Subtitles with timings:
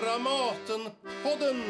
[0.00, 1.62] Dramatenpodden!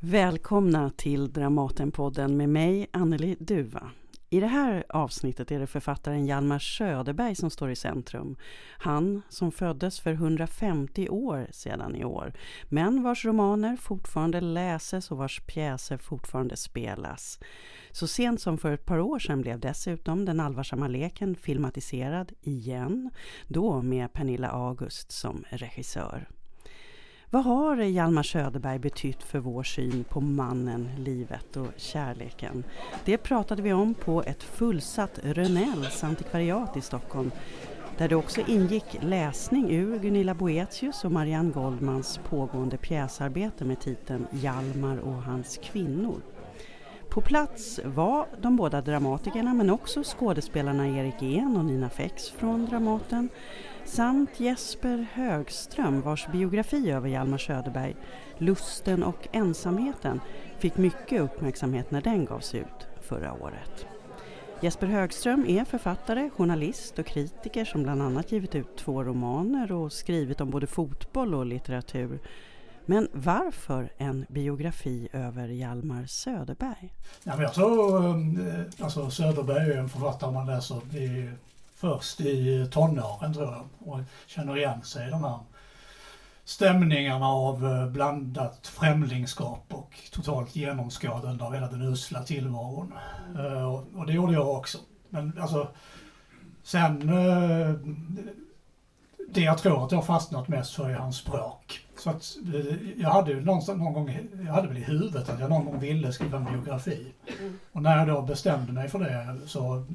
[0.00, 3.90] Välkomna till Dramatenpodden med mig, Anneli Duva.
[4.36, 8.36] I det här avsnittet är det författaren Hjalmar Söderberg som står i centrum.
[8.78, 12.32] Han som föddes för 150 år sedan i år,
[12.68, 17.38] men vars romaner fortfarande läses och vars pjäser fortfarande spelas.
[17.90, 23.10] Så sent som för ett par år sedan blev dessutom Den allvarsamma leken filmatiserad igen,
[23.48, 26.28] då med Pernilla August som regissör.
[27.30, 32.64] Vad har Hjalmar Söderberg betytt för vår syn på mannen, livet och kärleken?
[33.04, 37.30] Det pratade vi om på ett fullsatt Rönnells antikvariat i Stockholm
[37.98, 44.26] där det också ingick läsning ur Gunilla Boetius och Marianne Goldmans pågående pjäsarbete med titeln
[44.30, 46.20] Hjalmar och hans kvinnor.
[47.10, 52.66] På plats var de båda dramatikerna men också skådespelarna Erik En och Nina Fex från
[52.66, 53.28] Dramaten
[53.86, 57.96] samt Jesper Högström vars biografi över Hjalmar Söderberg,
[58.38, 60.20] Lusten och ensamheten,
[60.58, 63.86] fick mycket uppmärksamhet när den gavs ut förra året.
[64.60, 69.92] Jesper Högström är författare, journalist och kritiker som bland annat givit ut två romaner och
[69.92, 72.18] skrivit om både fotboll och litteratur.
[72.86, 76.94] Men varför en biografi över Hjalmar Söderberg?
[77.24, 81.30] Ja, men jag tror, eh, alltså Söderberg är en författare man läser i
[81.76, 85.38] först i tonåren tror jag och känner igen sig i de här
[86.44, 92.92] stämningarna av eh, blandat främlingskap och totalt genomskådande av hela den usla tillvaron.
[93.34, 93.66] Mm.
[93.74, 94.78] Och det gjorde jag också.
[95.08, 95.68] Men alltså,
[96.62, 97.74] sen eh,
[99.28, 101.86] det jag tror att jag fastnat mest för är hans språk.
[101.98, 102.36] Så att
[102.96, 105.78] jag hade ju någon, någon gång, jag hade väl i huvudet att jag någon gång
[105.78, 107.12] ville skriva en biografi.
[107.40, 107.58] Mm.
[107.72, 109.86] Och när jag då bestämde mig för det så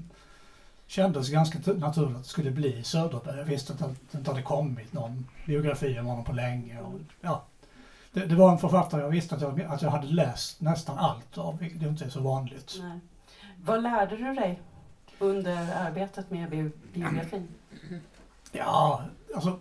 [0.91, 3.37] kändes ganska naturligt att det skulle bli Söderberg.
[3.37, 6.81] Jag visste att det inte hade kommit någon biografi om honom på länge.
[6.81, 7.43] Och, ja,
[8.11, 11.37] det, det, var en författare jag visste att jag, att jag hade läst nästan allt
[11.37, 12.77] av, vilket inte är så vanligt.
[12.79, 12.99] Nej.
[13.65, 14.61] Vad lärde du dig
[15.19, 17.47] under arbetet med biografin?
[18.51, 19.03] Ja,
[19.35, 19.59] alltså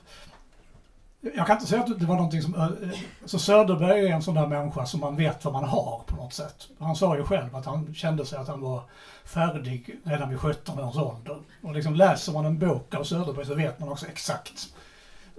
[1.20, 2.76] jag kan inte säga att det var någonting som...
[3.24, 6.32] Så Söderberg är en sån där människa som man vet vad man har på något
[6.32, 6.68] sätt.
[6.78, 8.82] Han sa ju själv att han kände sig att han var
[9.24, 11.38] färdig redan vid 17 års ålder.
[11.62, 14.74] Och liksom läser man en bok av Söderberg så vet man också exakt.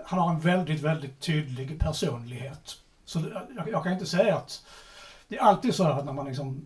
[0.06, 2.78] Han har en väldigt, väldigt tydlig personlighet.
[3.06, 3.20] Så
[3.56, 4.66] jag, jag kan inte säga att...
[5.28, 6.66] Det är alltid så att när man liksom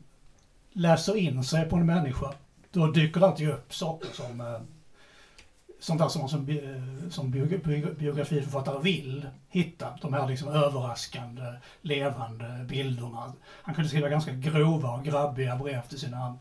[0.74, 2.34] läser in sig på en människa,
[2.72, 4.60] då dyker det alltid upp saker som eh,
[5.80, 6.60] sånt där som man som,
[7.10, 9.98] som eh, biografiförfattare vill hitta.
[10.02, 13.34] De här liksom överraskande, levande bilderna.
[13.42, 16.38] Han kunde skriva ganska grova och grabbiga brev till sina,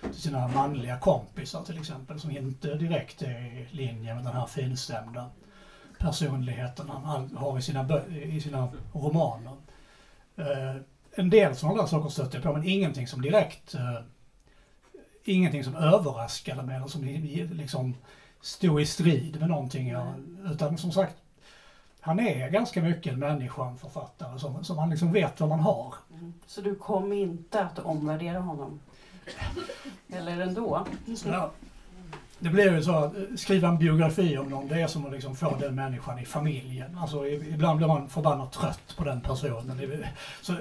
[0.00, 4.46] till sina manliga kompisar till exempel, som inte direkt är i linje med den här
[4.46, 5.30] finstämda
[5.98, 9.56] personligheten han har i sina, i sina romaner.
[10.36, 10.76] Eh,
[11.14, 14.00] en del sådana där saker stötte jag på, men ingenting som direkt eh,
[15.28, 17.04] Ingenting som överraskade mig eller som
[17.52, 17.94] liksom
[18.40, 19.88] stå i strid med någonting.
[19.88, 20.14] Ja.
[20.52, 21.16] Utan som sagt,
[22.00, 25.60] han är ganska mycket en människa, en författare, som, som han liksom vet vad man
[25.60, 25.94] har.
[26.12, 26.34] Mm.
[26.46, 28.80] Så du kommer inte att omvärdera honom?
[30.08, 30.86] Eller ändå?
[31.24, 31.50] Ja.
[32.38, 35.12] Det blir ju så att eh, skriva en biografi om någon, det är som att
[35.12, 36.98] liksom få den människan i familjen.
[36.98, 40.04] Alltså ibland blir man förbannat trött på den personen.
[40.42, 40.54] Så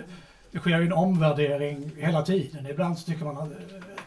[0.51, 2.65] det sker ju en omvärdering hela tiden.
[2.65, 3.55] Ibland så tycker man,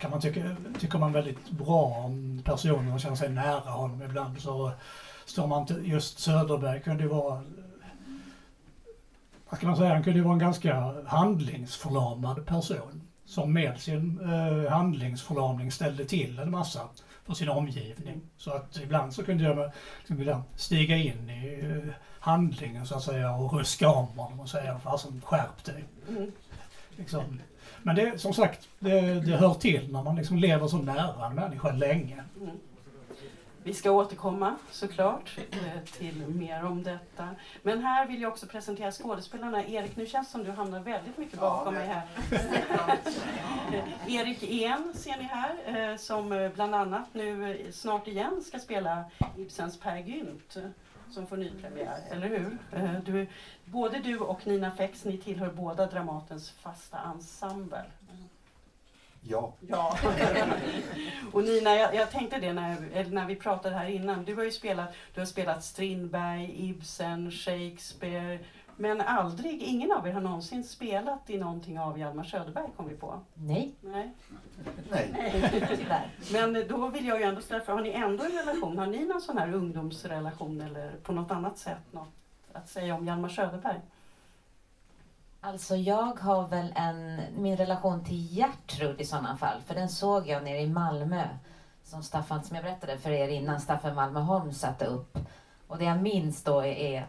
[0.00, 4.02] kan man tycka, tycker man väldigt bra om personen och känner sig nära honom.
[4.02, 4.72] Ibland så
[5.24, 7.42] står man inte, just Söderberg kunde ju vara
[9.50, 14.20] vad ska man säga, han kunde ju vara en ganska handlingsförlamad person som med sin
[14.20, 16.88] eh, handlingsförlamning ställde till en massa
[17.24, 18.20] för sin omgivning.
[18.36, 19.70] Så att ibland så kunde jag
[20.06, 24.78] liksom stiga in i eh, handlingen så att säga och ruska om honom och säga
[24.78, 25.84] fasen skärp dig.
[26.08, 26.32] Mm.
[26.96, 27.40] Liksom.
[27.82, 31.34] Men det, som sagt, det, det hör till när man liksom lever så nära en
[31.34, 32.24] människa länge.
[32.40, 32.56] Mm.
[33.62, 37.28] Vi ska återkomma såklart eh, till mer om detta.
[37.62, 39.66] Men här vill jag också presentera skådespelarna.
[39.66, 42.02] Erik, nu känns det som du hamnar väldigt mycket bakom ja, mig här.
[44.08, 49.04] Erik En ser ni här, eh, som bland annat nu snart igen ska spela
[49.36, 50.56] Ibsens Per Gynt
[51.10, 52.58] som får nypremiär, eller hur?
[52.72, 53.26] Eh, du,
[53.64, 57.84] både du och Nina Fex, ni tillhör båda Dramatens fasta ensemble.
[59.20, 59.52] Ja.
[59.60, 59.98] ja.
[61.32, 64.24] och Nina, jag, jag, tänkte det när, när vi pratade här innan.
[64.24, 68.38] Du har ju spelat, du har spelat Strindberg, Ibsen, Shakespeare,
[68.80, 72.94] Men aldrig, ingen av er har någonsin spelat i någonting av Hjalmar Söderberg kom vi
[72.94, 73.20] på.
[73.34, 74.12] Nej, Nej.
[74.90, 75.68] Nej.
[75.76, 76.10] tyvärr.
[76.32, 78.78] Men då vill jag ju ändå ställa har ni ändå en relation?
[78.78, 82.08] Har ni någon sån här ungdomsrelation eller på något annat sätt något
[82.52, 83.80] att säga om Hjalmar Söderberg?
[85.40, 90.28] Alltså jag har väl en, min relation till Gertrud i sådana fall, för den såg
[90.28, 91.24] jag nere i Malmö.
[91.84, 95.18] Som Staffan, som jag berättade för er innan, Staffan Malmöholm satte upp.
[95.66, 97.06] Och det jag minns då är,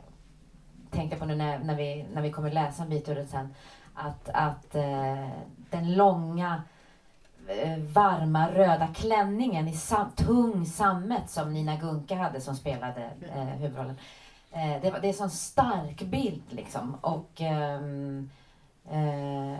[0.91, 3.53] tänkte på nu när, när, vi, när vi kommer läsa en bit ur det sen,
[3.93, 5.27] att, att eh,
[5.69, 6.61] den långa
[7.47, 13.43] eh, varma röda klänningen i sam, tung sammet som Nina Gunke hade som spelade eh,
[13.43, 13.95] huvudrollen.
[14.51, 16.95] Eh, det, var- det är en sån stark bild liksom.
[17.01, 18.29] Och ehm,
[18.91, 19.57] eh,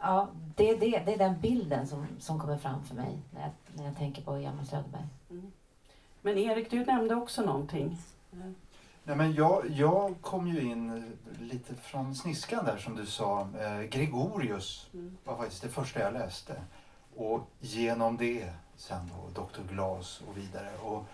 [0.00, 3.50] ja, det, det, det är den bilden som, som kommer fram för mig när jag,
[3.76, 5.04] när jag tänker på Hjalmar Söderberg.
[6.22, 7.98] Men Erik, du nämnde också någonting.
[9.06, 13.48] Nej, men jag, jag kom ju in lite från sniskan där som du sa.
[13.60, 15.16] Eh, Gregorius Mm.
[15.24, 16.62] var faktiskt det första jag läste.
[17.16, 19.72] Och genom det sen då Dr.
[19.72, 20.70] Glas och vidare.
[20.82, 21.04] Och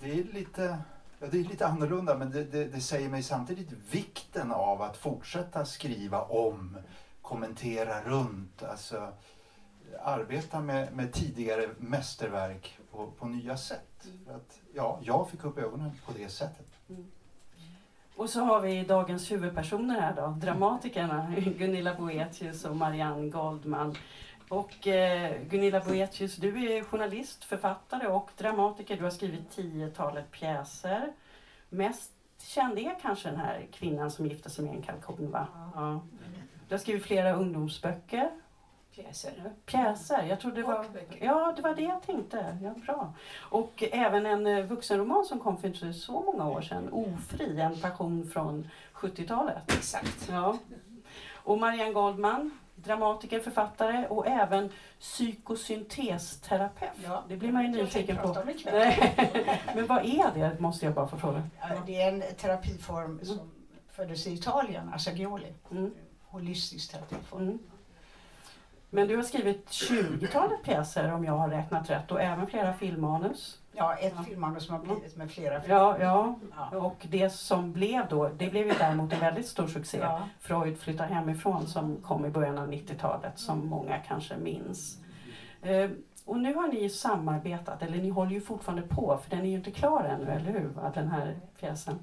[0.00, 0.78] det är lite,
[1.18, 4.96] ja, det är lite annorlunda men det, det, det säger mig samtidigt vikten av att
[4.96, 6.76] fortsätta skriva om,
[7.22, 8.62] kommentera runt.
[8.62, 9.12] Alltså
[10.02, 14.06] arbeta med, med tidigare mästerverk på, på nya sätt.
[14.26, 16.66] För att, ja, jag fick upp ögonen på det sättet.
[18.16, 23.94] Och så har vi dagens huvudpersoner här då, dramatikerna Gunilla Boetius och Marianne Goldman.
[24.48, 28.96] Och eh, Gunilla Boetius, du är journalist, författare och dramatiker.
[28.96, 31.12] Du har skrivit tiotalet pjäser.
[31.68, 35.46] Mest känd är kanske den här kvinnan som gifte sig med en kalkon va?
[35.74, 36.00] Ja.
[36.68, 38.30] Du har skrivit flera ungdomsböcker.
[39.02, 39.52] Pjäser.
[39.66, 40.86] Pjäser, jag trodde det var...
[41.20, 42.58] Ja, det var det jag tänkte.
[42.62, 43.12] Ja, bra.
[43.38, 47.80] Och även en eh, vuxenroman som kom för inte så många år sedan, Ofri, en
[47.80, 49.72] passion från 70-talet.
[49.72, 50.28] Exakt.
[50.30, 50.58] Ja.
[51.34, 54.70] Och Marianne Goldman, dramatiker, författare och även
[55.00, 56.90] psykosyntesterapeut.
[57.04, 57.24] Ja.
[57.28, 58.28] Det blir man ju nyfiken på.
[59.74, 61.42] Men vad är det, måste jag bara få fråga.
[61.86, 63.50] Det är en terapiform som
[63.88, 65.52] föddes i Italien, Assagioli.
[65.70, 65.94] Mm.
[66.26, 67.42] Holistisk terapiform.
[67.42, 67.58] Mm.
[68.90, 73.58] Men du har skrivit 20-talet pjäser om jag har räknat rätt och även flera filmmanus.
[73.72, 76.38] Ja, ett filmmanus som har blivit med flera Ja, ja.
[76.56, 76.78] Ja.
[76.78, 79.98] Och det som blev då, det blev ju däremot en väldigt stor succé.
[79.98, 80.28] Ja.
[80.40, 84.98] Freud flyttar hemifrån som kom i början av 90-talet som många kanske minns.
[85.62, 85.90] Eh,
[86.24, 89.50] och nu har ni ju samarbetat, eller ni håller ju fortfarande på för den är
[89.50, 90.68] ju inte klar ännu, eller hur?
[90.68, 91.98] va, Den här pjäsen.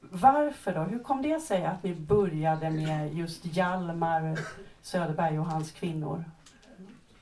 [0.00, 0.80] Varför då?
[0.80, 4.38] Hur kom det sig att ni började med just Hjalmar
[4.82, 6.24] Söderberg och hans kvinnor?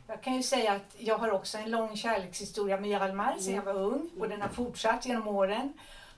[0.07, 3.63] Jag kan ju säga att jag har också en lång kärlekshistoria med Hjalmar sedan jag
[3.63, 5.73] var ung och den har fortsatt genom åren.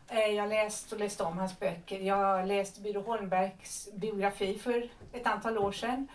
[0.09, 2.01] Eh, Jag har läst och läst om hans böcker.
[2.01, 6.09] Jag har läst Byrå Holmbergs biografi för ett antal år sedan.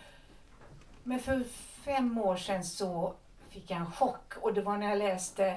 [1.02, 1.44] Men för
[1.84, 3.14] fem år sedan så
[3.50, 5.56] fick jag en chock och det var när jag läste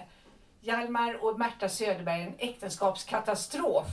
[0.61, 3.87] Hjalmar och Märta Söderberg, en äktenskapskatastrof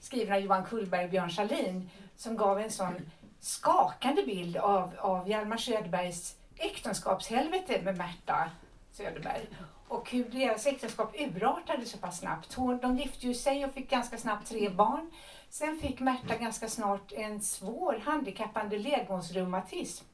[0.00, 3.10] skriven av Johan Kullberg och Björn Salin som gav en sån
[3.40, 8.50] skakande bild av, av Hjalmar Söderbergs äktenskapshelvete med Märta
[8.92, 9.46] Söderberg.
[9.88, 12.54] Och hur deras äktenskap urartade så pass snabbt.
[12.54, 15.10] Hon, de gifte ju sig och fick ganska snabbt tre barn.
[15.48, 20.04] Sen fick Märta ganska snart en svår handikappande ledgångsreumatism.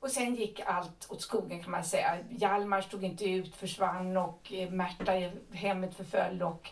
[0.00, 2.18] Och sen gick allt åt skogen kan man säga.
[2.30, 6.70] Hjalmar stod inte ut, försvann och eh, Märta i hemmet förföll och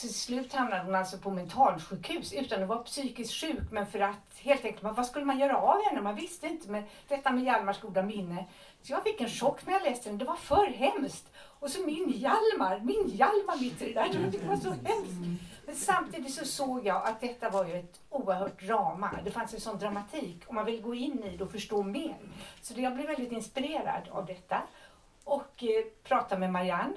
[0.00, 4.38] till slut hamnade hon alltså på mentalsjukhus utan att vara psykiskt sjuk men för att
[4.38, 6.00] helt enkelt, vad skulle man göra av henne?
[6.00, 8.44] Man visste inte, men detta med Hjalmars goda minne.
[8.82, 11.32] Så jag fick en chock när jag läste den, det var för hemskt.
[11.36, 15.40] Och så min Hjalmar, min Hjalmar mitt i det där, det var så hemskt.
[15.66, 19.10] Men samtidigt så såg jag att detta var ju ett oerhört drama.
[19.24, 22.16] Det fanns en sån dramatik och man vill gå in i det och förstå mer.
[22.62, 24.62] Så jag blev väldigt inspirerad av detta
[25.24, 26.94] och eh, pratade med Marianne.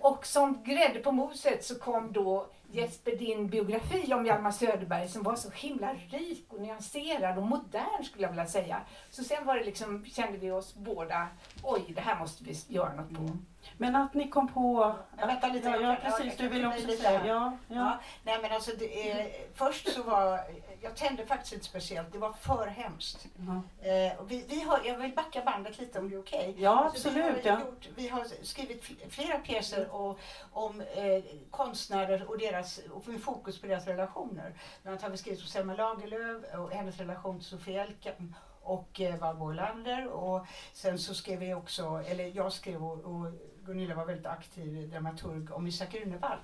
[0.00, 5.22] Och som grädde på moset så kom då Jesper din biografi om Hjalmar Söderberg som
[5.22, 8.80] var så himla rik och nyanserad och modern skulle jag vilja säga.
[9.10, 11.28] Så sen var det liksom, kände vi oss båda,
[11.62, 13.22] oj det här måste vi göra något på.
[13.22, 13.46] Mm.
[13.76, 14.94] Men att ni kom på...
[15.18, 16.36] Ja, vänta lite, Ja, ja precis.
[16.36, 17.12] Du vill också säga...
[17.12, 17.74] Ja, ja.
[17.76, 20.40] Ja, nej men alltså det, är- först så var,
[20.80, 23.26] jag tände faktiskt lite speciellt, det var för hemskt.
[23.36, 23.86] ja.
[23.88, 26.54] Eh, vi, vi har, jag vill backa bandet lite om det är okej.
[26.58, 27.44] Ja, Alltså, absolut.
[27.44, 30.18] Vi har, gjort, vi har skrivit fl- flera pjäser och,
[30.52, 34.54] om eh, konstnärer och deras, och med fokus på deras relationer.
[34.82, 39.00] Bland annat har vi skrivit om Selma Lagerlöf och hennes relation till Sofia Elkan och
[39.00, 40.06] eh, Barbro Olander.
[40.08, 43.32] Och sen så skrev vi också, eller jag skrev och, och
[43.70, 46.38] Gunilla var väldigt aktiv dramaturg om Isak Runevall.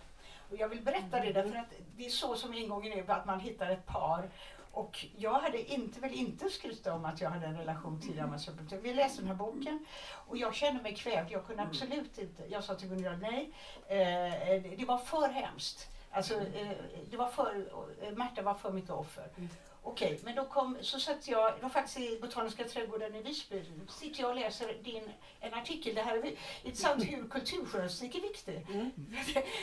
[0.50, 3.40] Och jag vill berätta det därför att det är så som ingången är, att man
[3.40, 4.30] hittar ett par
[4.72, 8.38] och jag hade inte, väl inte skryta om att jag hade en relation till Hjalmar
[8.38, 8.82] Söderblom.
[8.82, 11.30] Vi läste den här boken och jag kände mig kvävd.
[11.30, 13.52] Jag kunde absolut inte, jag sa till Gunilla nej.
[13.86, 15.88] Eh, det var för hemskt.
[16.10, 16.70] Alltså, eh,
[17.10, 17.66] det var för,
[18.02, 19.28] eh, Märta var för mycket offer.
[19.88, 23.64] Okej, men då kom, så satt jag, det var faktiskt i Botaniska trädgården i Visby,
[23.88, 25.02] sitter jag och läser din,
[25.40, 28.66] en artikel, det här är intressant hur kulturjournalistik är viktig.
[28.68, 28.90] Mm.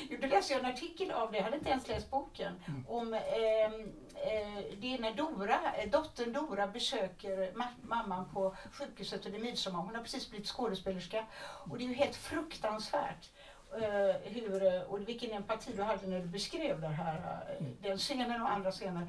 [0.22, 2.86] då läste jag en artikel av det, jag hade inte ens läst boken, mm.
[2.88, 5.60] om eh, eh, det är när Dora,
[5.92, 11.26] dottern Dora besöker ma mamman på sjukhuset under midsommar, hon har precis blivit skådespelerska
[11.70, 13.30] och det är ju helt fruktansvärt.
[13.78, 17.16] Uh, hur, och vilken empati du hade när du beskrev det här,
[17.62, 19.08] uh, den scenen och andra scener.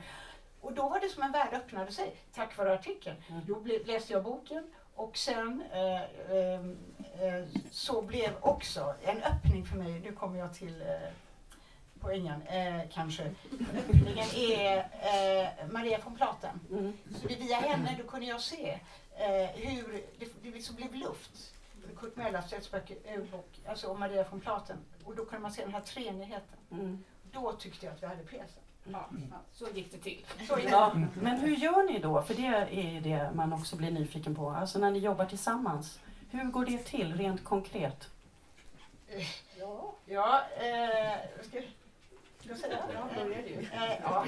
[0.64, 3.16] Och då var det som en värld öppnade sig tack vare artikeln.
[3.28, 3.42] Mm.
[3.46, 6.60] Då läste jag boken och sen eh, eh,
[7.20, 10.86] eh, så blev också en öppning för mig, nu kommer jag till eh,
[12.00, 13.34] poängen eh, kanske.
[13.88, 16.60] Öppningen är eh, Maria von Platen.
[16.70, 16.92] Mm.
[17.20, 18.80] Så det via henne då kunde jag se
[19.16, 21.54] eh, hur det, det liksom blev luft.
[21.96, 22.96] Kurt Mellarstedts böcker,
[23.68, 24.76] alltså om Maria von Platen.
[25.04, 26.58] Och då kunde man se den här treenigheten.
[26.70, 27.04] Mm.
[27.32, 28.63] Då tyckte jag att vi hade pjäsen.
[28.92, 29.08] Ja,
[29.52, 30.26] så gick det till.
[30.68, 32.22] Ja, men hur gör ni då?
[32.22, 34.50] För det är det man också blir nyfiken på.
[34.50, 36.00] Alltså när ni jobbar tillsammans.
[36.30, 38.08] Hur går det till rent konkret?
[39.58, 41.60] Ja, ja eh, ska,
[42.40, 42.78] ska säga?
[42.94, 43.54] Ja, börjar du.
[43.54, 44.26] Eh, ja.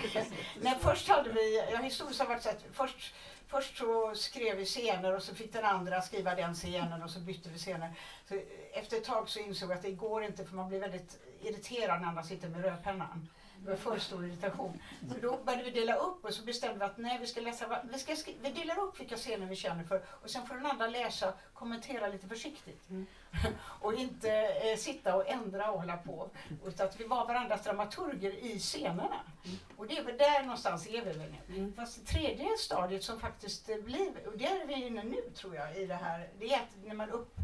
[0.61, 3.15] Nej, först hade vi, ja, historiskt har varit så att först,
[3.47, 7.21] först så skrev vi scener och så fick den andra skriva den scenen och så
[7.21, 7.91] bytte vi scener.
[8.29, 8.41] Så
[8.73, 12.01] efter ett tag så insåg jag att det går inte för man blir väldigt irriterad
[12.01, 13.29] när andra sitter med rödpennan.
[13.59, 14.83] Det var för stor irritation.
[15.09, 17.81] Så då började vi dela upp och så bestämde vi att nej, vi ska läsa,
[17.93, 20.67] vi, ska skri- vi delar upp vilka scener vi känner för och sen får den
[20.67, 22.91] andra läsa kommentera lite försiktigt.
[22.91, 23.07] Mm.
[23.81, 26.31] och inte eh, sitta och ändra och hålla på.
[26.67, 29.21] Utan att vi var varandras dramaturger i scenerna.
[29.45, 29.57] Mm.
[29.77, 31.57] Och det är väl där någonstans är vi väl nu.
[31.57, 31.73] Mm.
[31.77, 35.77] Fast det tredje stadiet som faktiskt blir, och det är vi inne nu tror jag
[35.77, 37.35] i det här, det är att när man upp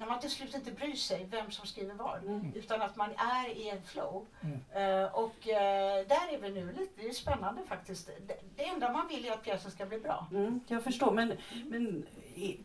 [0.00, 2.52] när man till slut inte bryr sig vem som skriver vad, mm.
[2.54, 4.26] utan att man är i en flow.
[4.40, 4.54] Mm.
[4.54, 8.10] Uh, och uh, där är vi nu lite, det är spännande faktiskt.
[8.26, 10.26] Det, det enda man vill är att pjäsen ska bli bra.
[10.30, 11.32] Mm, jag förstår, men,
[11.66, 12.06] men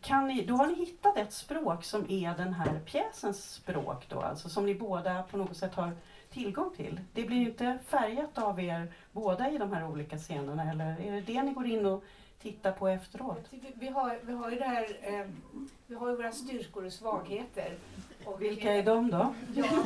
[0.02, 4.20] kan ni, då har ni hittat ett språk som är den här pjäsens språk då,
[4.20, 5.96] alltså som ni båda på något sätt har
[6.30, 7.00] tillgång till.
[7.12, 11.12] Det blir ju inte färgat av er båda i de här olika scenerna, eller är
[11.12, 12.04] det det ni går in och
[12.42, 13.44] titta på efteråt?
[13.74, 15.26] Vi har, vi har ju det här, eh,
[15.86, 17.78] vi har ju våra styrkor och svagheter.
[18.24, 19.34] Och Vilka är de då?
[19.54, 19.84] Ja,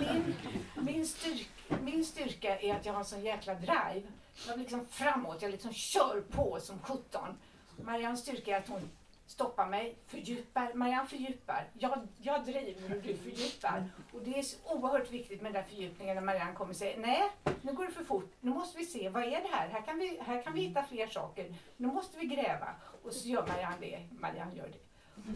[0.00, 0.34] min,
[0.74, 1.50] min, styrk,
[1.82, 4.02] min styrka är att jag har en sån jäkla drive.
[4.48, 7.38] Jag liksom framåt, jag liksom kör på som sjutton.
[7.82, 8.90] Mariannes styrka är att hon
[9.32, 10.74] stoppar mig, fördjupar.
[10.74, 11.68] Marianne fördjupar.
[11.78, 13.84] Jag, jag driver och du fördjupar.
[14.12, 16.98] Och det är så oerhört viktigt med den där fördjupningen när Marianne kommer och säger
[17.00, 17.22] nej,
[17.62, 18.32] nu går det för fort.
[18.40, 19.68] Nu måste vi se, vad är det här?
[19.68, 21.54] Här kan vi, här kan vi hitta fler saker.
[21.76, 22.68] Nu måste vi gräva.
[23.02, 24.08] Och så gör Marianne det.
[24.10, 24.91] Marianne gör det.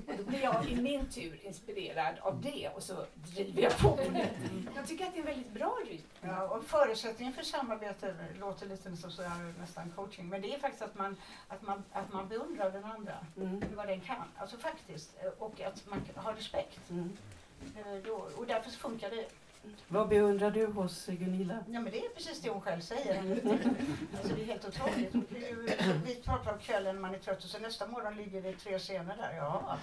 [0.06, 3.98] Och då blir jag i min tur inspirerad av det och så driver jag på
[4.12, 4.28] det.
[4.74, 6.02] Jag tycker att det är en väldigt bra rytm.
[6.20, 10.58] Ja, och förutsättningen för samarbete låter lite som så här, nästan coaching, men det är
[10.58, 11.16] faktiskt att man,
[11.48, 13.64] att man, att man beundrar den andra, mm.
[13.74, 14.28] vad den kan.
[14.36, 16.90] Alltså faktiskt, och att man har respekt.
[16.90, 17.16] Mm.
[17.76, 19.28] Eh, då, och därför funkar det
[19.88, 21.58] vad beundrar du hos Gunilla?
[21.66, 23.18] Ja, men det är precis det hon själv säger.
[24.18, 25.14] alltså, det är helt otroligt.
[26.04, 28.78] Vi pratar om kvällen när man är trött och så nästa morgon ligger det tre
[28.78, 29.36] scener där.
[29.36, 29.78] Ja.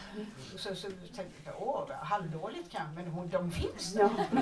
[0.54, 4.10] Och så, så tänker jag, åh, halvdåligt kan men hon, de finns där.
[4.34, 4.42] Ja.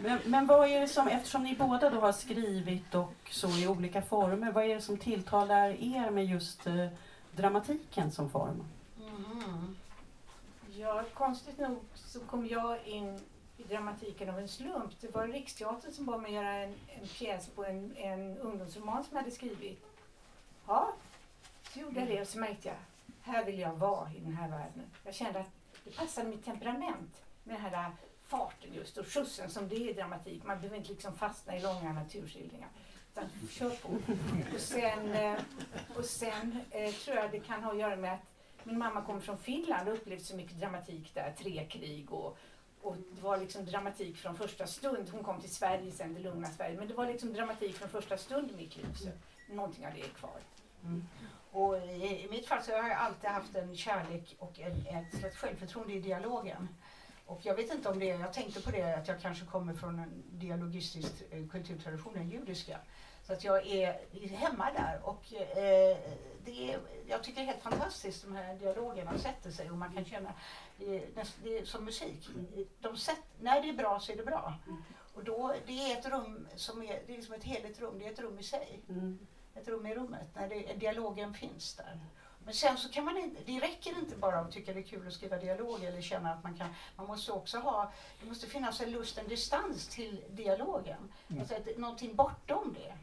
[0.00, 3.66] men, men vad är det som, eftersom ni båda då har skrivit och så i
[3.66, 6.86] olika former, vad är det som tilltalar er med just eh,
[7.32, 8.64] dramatiken som form?
[8.98, 9.76] Mm.
[10.84, 13.20] Ja, konstigt nog så kom jag in
[13.56, 15.00] i dramatiken av en slump.
[15.00, 19.16] Det var Riksteatern som bad mig göra en, en pjäs på en, en ungdomsroman som
[19.16, 19.86] jag hade skrivit.
[20.66, 20.92] Ja,
[21.72, 22.76] så gjorde jag det och så märkte jag,
[23.22, 24.90] här vill jag vara i den här världen.
[25.04, 25.46] Jag kände att
[25.84, 27.92] det passade mitt temperament med den här
[28.26, 30.44] farten just och skjutsen som det är i dramatik.
[30.44, 32.68] Man behöver inte liksom fastna i långa naturskildringar.
[33.12, 33.88] Utan kör på.
[34.54, 35.38] Och sen, eh,
[35.96, 38.33] och sen eh, tror jag det kan ha att göra med att
[38.66, 42.38] min mamma kommer från Finland och upplevt så mycket dramatik där, tre krig och,
[42.80, 45.08] och det var liksom dramatik från första stund.
[45.12, 48.16] Hon kom till Sverige sen, det lugna Sverige, men det var liksom dramatik från första
[48.16, 48.94] stund i mitt liv.
[48.94, 49.08] Så
[49.54, 50.40] någonting av det är kvar.
[50.84, 51.06] Mm.
[51.50, 55.18] Och i, i, mitt fall så har jag alltid haft en kärlek och en, ett
[55.18, 56.68] slags självförtroende i dialogen.
[57.26, 59.98] Och jag vet inte om det jag tänkte på det att jag kanske kommer från
[59.98, 62.78] en dialogistisk eh, kulturtradition, den judiska.
[63.26, 65.96] Så att jag är hemma där och eh,
[66.44, 69.94] det är, jag tycker det är helt fantastiskt de här dialogerna sätter sig och man
[69.94, 70.32] kan känna,
[70.76, 72.28] det är, som musik.
[72.80, 74.54] De sätt, när det är bra så är det bra.
[75.14, 78.06] Och då, det är ett rum som är, det är som ett heligt rum, det
[78.06, 78.80] är ett rum i sig.
[78.88, 79.26] Mm.
[79.54, 82.00] Ett rum i rummet, när det, dialogen finns där.
[82.44, 85.06] Men sen så kan man inte, det räcker inte bara att tycka det är kul
[85.06, 88.80] att skriva dialog eller känna att man kan, man måste också ha, det måste finnas
[88.80, 91.12] en lust, en distans till dialogen.
[91.28, 91.40] Mm.
[91.40, 92.94] Alltså ett, någonting bortom det.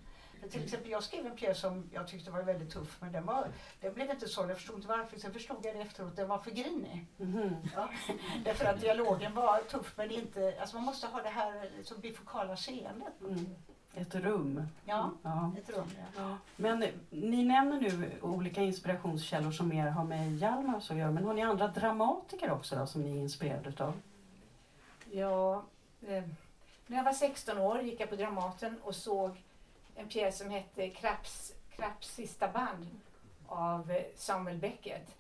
[0.42, 3.26] För till exempel jag skrev en pjäs som jag tyckte var väldigt tuff men den,
[3.26, 3.48] var,
[3.82, 5.20] den blev inte så, jag förstod inte varför.
[5.20, 7.06] Sen förstod jag det efteråt, den var för grinig.
[7.18, 7.56] Mhm.
[7.76, 7.90] Ja.
[8.46, 12.58] Därför att dialogen var tuff men inte, alltså man måste ha det här liksom, bifokala
[12.58, 13.22] seendet.
[13.22, 13.46] Mm.
[13.94, 14.68] Ett rum.
[14.86, 15.52] Ja, Ja.
[15.58, 15.92] ett rum.
[16.18, 16.38] Ja.
[16.56, 21.12] Men eh, ni nämner nu olika inspirationskällor som mer har med Hjalmar att göra.
[21.12, 23.94] Men har ni andra dramatiker också då, som ni är inspirerade utav?
[25.12, 25.64] Ja,
[26.08, 26.24] eh,
[26.88, 29.44] när jag var 16 år gick jag på Dramaten och såg
[29.96, 32.88] en pjäs som hette Krapps, Krapps sista band
[33.48, 35.16] av eh, Samuel Beckett.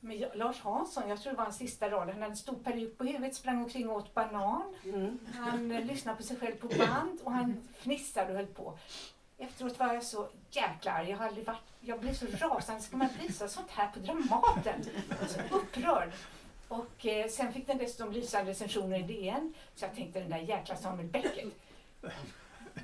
[0.00, 2.98] Men Lars Hansson, jag tror det var hans sista roll, han hade en stor peruk
[2.98, 4.74] på huvudet, sprang omkring och åt banan.
[4.84, 5.18] Mm.
[5.34, 8.78] Han eh, lyssnade på sig själv på band och han fnissade och höll på.
[9.38, 11.10] Efteråt var jag så jäkla arg.
[11.10, 12.82] Jag, har aldrig varit, jag blev så rasande.
[12.82, 14.84] Ska man visa sånt här på Dramaten?
[15.28, 16.12] Så upprörd.
[16.68, 19.54] Och eh, sen fick den dessutom lysande recensioner i DN.
[19.74, 21.54] Så jag tänkte den där jäkla Samuel Beckett.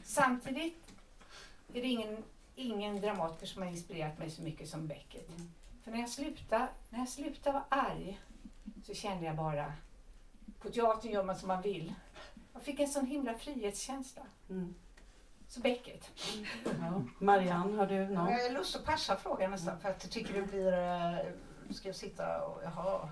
[0.04, 0.92] Samtidigt
[1.74, 5.28] är det ingen, ingen dramatiker som har inspirerat mig så mycket som Beckett.
[5.84, 8.20] För när jag slutade, när jag slutade vara arg
[8.84, 9.72] så kände jag bara,
[10.60, 11.94] på teatern gör man som man vill.
[12.52, 14.22] Jag fick en sån himla frihetskänsla.
[14.50, 14.74] Mm.
[15.48, 16.10] Så Beckett.
[16.64, 17.02] Ja.
[17.18, 18.32] Marianne, har du någon?
[18.32, 21.18] Jag har lust att passa frågan nästan för att jag tycker det blir, eh,
[21.70, 23.08] ska jag sitta och jaha,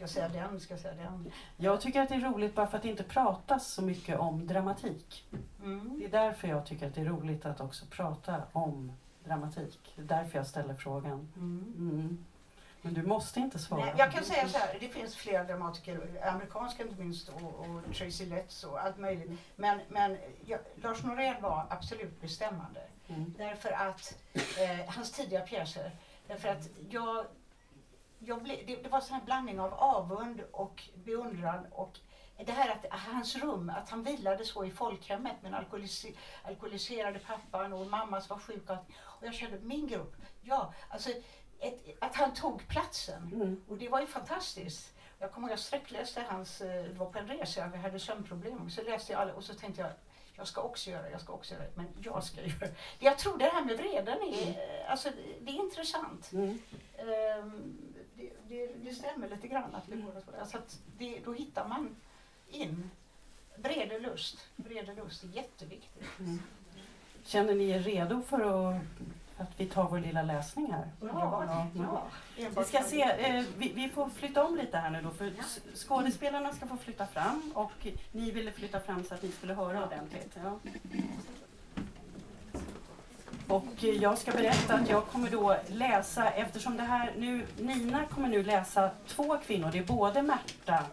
[0.00, 1.32] ska jag säga den, ska jag säga den?
[1.56, 4.46] Jag tycker att det är roligt bara för att det inte pratas så mycket om
[4.46, 5.24] dramatik.
[5.62, 5.98] Mm.
[5.98, 8.92] Det är därför jag tycker att det är roligt att också prata om
[9.24, 9.92] dramatik.
[9.96, 11.32] Det är därför jag ställer frågan.
[11.36, 11.74] Mm.
[11.78, 12.24] Mm.
[12.82, 13.84] Men du måste inte svara.
[13.84, 17.94] Nej, jag kan säga så här, det finns flera dramatiker, amerikanska inte minst och, och
[17.94, 19.30] Tracy Letts och allt möjligt.
[19.56, 20.16] Men, men
[20.46, 22.80] ja, Lars Norén var absolut bestämmande.
[23.08, 23.34] Mm.
[23.38, 25.90] Därför att eh, hans tidiga pjäser,
[26.26, 27.24] därför att jag,
[28.20, 31.98] jag ble, det, det var en sån här blandning av avund och beundran och
[32.46, 37.18] det här att hans rum, att han vilade så i folkhemmet med den alkoholise- alkoholiserade
[37.18, 38.70] pappan och mamma som var sjuk.
[38.70, 41.10] Och, och jag kände, min grupp, ja, alltså
[41.60, 43.22] ett, att han tog platsen.
[43.34, 43.64] Mm.
[43.68, 44.94] Och det var ju fantastiskt.
[45.18, 48.70] Jag kommer ihåg jag sträckläste hans, eh, det var på en resa, vi hade sömnproblem.
[48.70, 49.90] Så läste jag alla och så tänkte jag,
[50.36, 51.70] jag ska också göra det, jag ska också göra det.
[51.74, 52.74] Men jag ska göra det.
[52.98, 54.48] Jag tror det här med vreden är,
[54.84, 56.32] eh, alltså det- är intressant.
[56.32, 56.58] Mm.
[56.98, 57.89] Ehm,
[58.20, 61.68] det, det, det stämmer lite grann att vi båda två, alltså att det, då hittar
[61.68, 61.96] man
[62.48, 62.90] in.
[63.56, 66.04] Vrede lust, vrede lust är jätteviktigt.
[66.18, 66.42] Mm.
[67.24, 68.82] Känner ni er redo för att,
[69.36, 70.90] att vi tar vår lilla läsning här?
[71.00, 72.08] Ja, Ja.
[72.36, 75.32] Vi Enbart ska se, eh, vi, vi får flytta om lite här nu då för
[75.40, 79.54] s- skådespelarna ska få flytta fram och ni ville flytta fram så att ni skulle
[79.54, 80.36] höra ordentligt.
[80.44, 80.58] Ja.
[83.50, 88.28] Och jag ska berätta att jag kommer då läsa, eftersom det här nu, Nina kommer
[88.28, 90.84] nu läsa två kvinnor, det är både Märta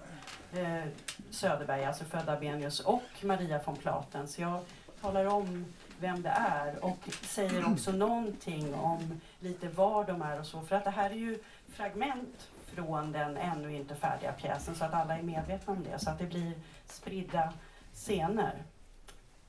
[0.54, 0.84] eh,
[1.30, 4.28] Söderberg, alltså född Abenius, och Maria von Platen.
[4.28, 4.60] Så jag
[5.02, 5.66] talar om
[6.00, 10.62] vem det är och säger också någonting om lite var de är och så.
[10.62, 11.40] För att det här är ju
[11.74, 16.00] fragment från den ännu inte färdiga pjäsen så att alla är medvetna om det.
[16.00, 16.52] Så att det blir
[16.86, 17.54] spridda
[17.94, 18.64] scener.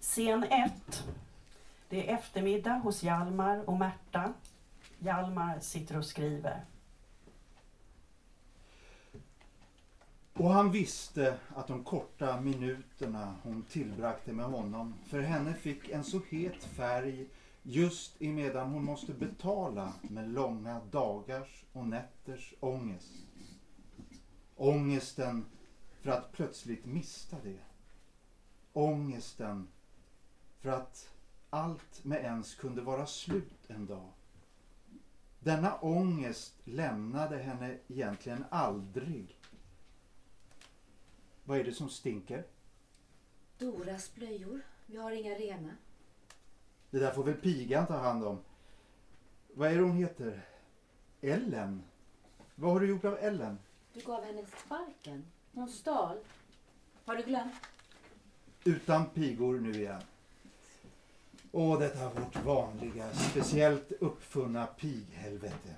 [0.00, 1.04] Scen 1.
[1.88, 4.32] Det är eftermiddag hos Hjalmar och Märta.
[4.98, 6.64] Hjalmar sitter och skriver.
[10.32, 16.04] Och han visste att de korta minuterna hon tillbragte med honom för henne fick en
[16.04, 17.26] så het färg
[17.62, 23.26] just emedan hon måste betala med långa dagars och nätters ångest.
[24.56, 25.44] Ångesten
[26.00, 27.58] för att plötsligt mista det.
[28.72, 29.68] Ångesten
[30.60, 31.08] för att
[31.50, 34.12] allt med ens kunde vara slut en dag.
[35.40, 39.38] Denna ångest lämnade henne egentligen aldrig.
[41.44, 42.44] Vad är det som stinker?
[43.58, 44.60] Doras blöjor.
[44.86, 45.76] Vi har inga rena.
[46.90, 48.38] Det där får väl pigan ta hand om.
[49.54, 50.46] Vad är det hon heter?
[51.20, 51.82] Ellen?
[52.54, 53.58] Vad har du gjort av Ellen?
[53.92, 55.24] Du gav henne sparken.
[55.52, 56.18] Hon stal.
[57.04, 57.54] Har du glömt?
[58.64, 60.02] Utan pigor nu igen.
[61.52, 65.74] Åh, detta vårt vanliga, speciellt uppfunna pighelvete.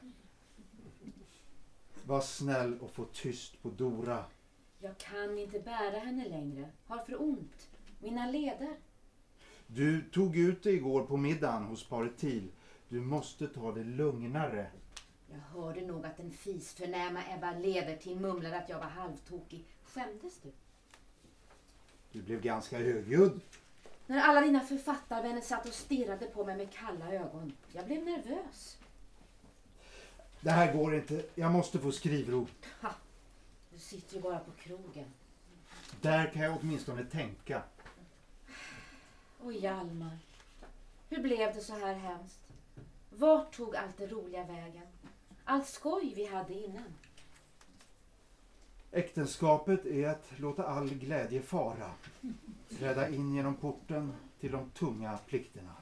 [2.05, 4.25] Var snäll och få tyst på Dora.
[4.79, 6.69] Jag kan inte bära henne längre.
[6.87, 7.69] Har för ont.
[7.99, 8.77] Mina leder.
[9.67, 12.49] Du tog ut det igår på middagen hos paret Thiel.
[12.89, 14.67] Du måste ta det lugnare.
[15.31, 19.65] Jag hörde nog att den fisförnäma Ebba Levertin mumlade att jag var halvtokig.
[19.85, 20.53] Skämdes du?
[22.13, 23.41] Du blev ganska högljudd.
[24.11, 27.53] När alla dina författarvänner satt och stirrade på mig med kalla ögon.
[27.73, 28.79] Jag blev nervös.
[30.41, 31.25] Det här går inte.
[31.35, 32.47] Jag måste få skrivro.
[32.81, 32.95] Ha,
[33.73, 35.05] du sitter ju bara på krogen.
[36.01, 37.63] Där kan jag åtminstone tänka.
[39.41, 40.19] Och Hjalmar.
[41.09, 42.41] Hur blev det så här hemskt?
[43.11, 44.87] Vart tog allt det roliga vägen?
[45.45, 46.95] Allt skoj vi hade innan?
[48.93, 51.91] Äktenskapet är att låta all glädje fara.
[52.79, 55.75] Träda in genom porten till de tunga plikterna.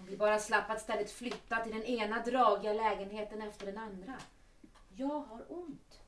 [0.00, 4.14] Om vi bara slapp att ständigt flytta till den ena dragiga lägenheten efter den andra.
[4.96, 6.00] Jag har ont.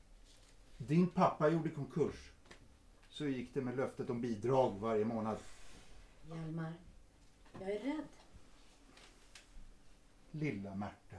[0.77, 2.31] Din pappa gjorde konkurs.
[3.09, 5.37] Så gick det med löftet om bidrag varje månad.
[6.29, 6.73] Hjalmar,
[7.59, 8.07] jag är rädd.
[10.31, 11.15] Lilla Märta.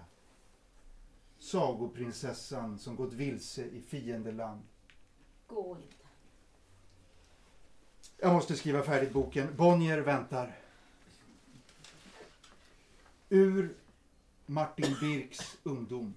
[1.38, 4.62] Sagoprinsessan som gått vilse i fiendeland.
[5.46, 6.06] Gå inte.
[8.18, 9.56] Jag måste skriva färdigt boken.
[9.56, 10.56] Bonnier väntar.
[13.28, 13.74] Ur
[14.46, 16.14] Martin Birks ungdom.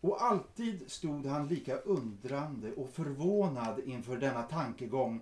[0.00, 5.20] Och alltid stod han lika undrande och förvånad inför denna tankegång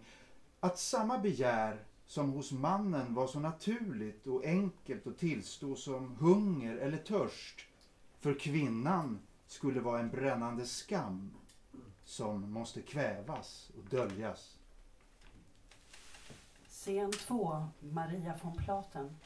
[0.60, 6.76] att samma begär som hos mannen var så naturligt och enkelt att tillstå som hunger
[6.76, 7.60] eller törst
[8.20, 11.30] för kvinnan skulle vara en brännande skam
[12.08, 14.56] som måste kvävas och döljas.
[16.68, 19.16] Scen 2, Maria von Platen.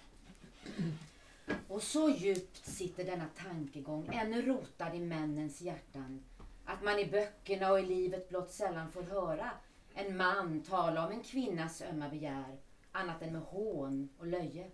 [1.68, 6.24] Och så djupt sitter denna tankegång ännu rotad i männens hjärtan
[6.64, 9.50] att man i böckerna och i livet blott sällan får höra
[9.94, 12.58] en man tala om en kvinnas ömma begär
[12.92, 14.70] annat än med hån och löje.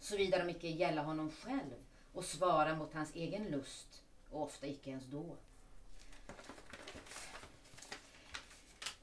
[0.00, 1.74] Såvida de icke gälla honom själv
[2.12, 5.36] och svara mot hans egen lust och ofta icke ens då.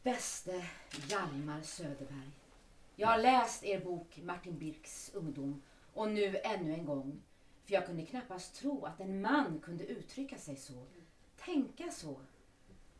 [0.08, 0.66] Bäste
[1.08, 2.32] Hjalmar Söderberg.
[2.96, 5.62] Jag har läst er bok Martin Birks ungdom
[5.94, 7.22] och nu ännu en gång.
[7.66, 10.86] För jag kunde knappast tro att en man kunde uttrycka sig så.
[11.38, 12.20] Tänka så.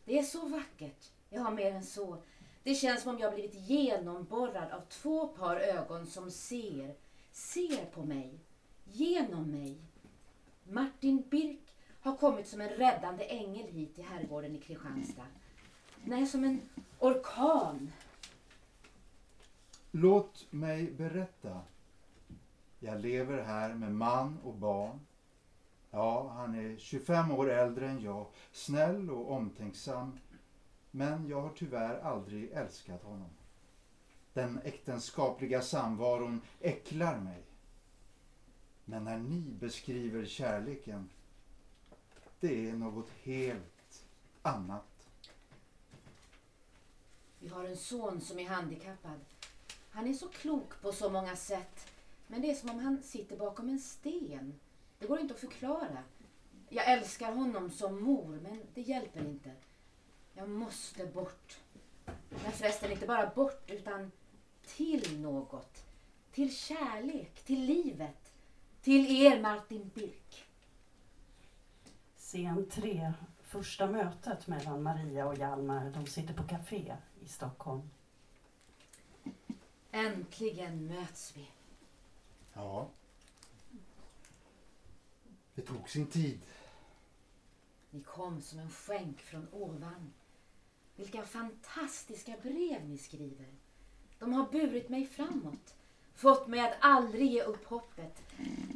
[0.06, 1.12] Det är så vackert.
[1.30, 2.18] Ja, mer än så.
[2.64, 6.96] Det känns som om jag blivit genomborrad av två par ögon som ser,
[7.32, 8.40] ser på mig,
[8.84, 9.78] genom mig.
[10.64, 15.28] Martin Birk har kommit som en räddande ängel hit till herrgården i Kristianstad.
[16.04, 16.62] Nej, som en
[17.00, 17.92] orkan.
[19.92, 21.62] Låt mig berätta.
[22.80, 25.00] Jag lever här med man och barn.
[25.92, 30.20] Ja, han är 25 år äldre än jag, snäll och omtänksam.
[30.92, 33.30] Men jag har tyvärr aldrig älskat honom.
[34.34, 37.44] Den äktenskapliga samvaron äcklar mig.
[38.86, 41.10] Men när ni beskriver kärleken,
[42.40, 44.06] det är något helt
[44.42, 44.97] annat.
[47.40, 49.20] Vi har en son som är handikappad.
[49.90, 51.88] Han är så klok på så många sätt.
[52.28, 54.60] Men det är som om han sitter bakom en sten.
[55.00, 56.04] Det går inte att förklara.
[56.70, 59.52] Jag älskar honom som mor, men det hjälper inte.
[60.34, 61.58] Jag måste bort.
[62.30, 64.12] Men förresten inte bara bort, utan
[64.66, 65.86] till något.
[66.32, 68.32] Till kärlek, till livet.
[68.82, 70.46] Till er Martin Birk.
[72.18, 75.90] Scen 3, första mötet mellan Maria och Hjalmar.
[75.90, 76.96] De sitter på café
[77.28, 77.90] i Stockholm.
[79.92, 81.48] Äntligen möts vi.
[82.54, 82.90] Ja.
[85.56, 86.40] Det tog sin tid.
[87.90, 90.14] Ni kom som en skänk från ovan.
[90.96, 93.48] Vilka fantastiska brev ni skriver.
[94.20, 95.76] De har burit mig framåt.
[96.16, 98.24] Fått mig att aldrig ge upp hoppet.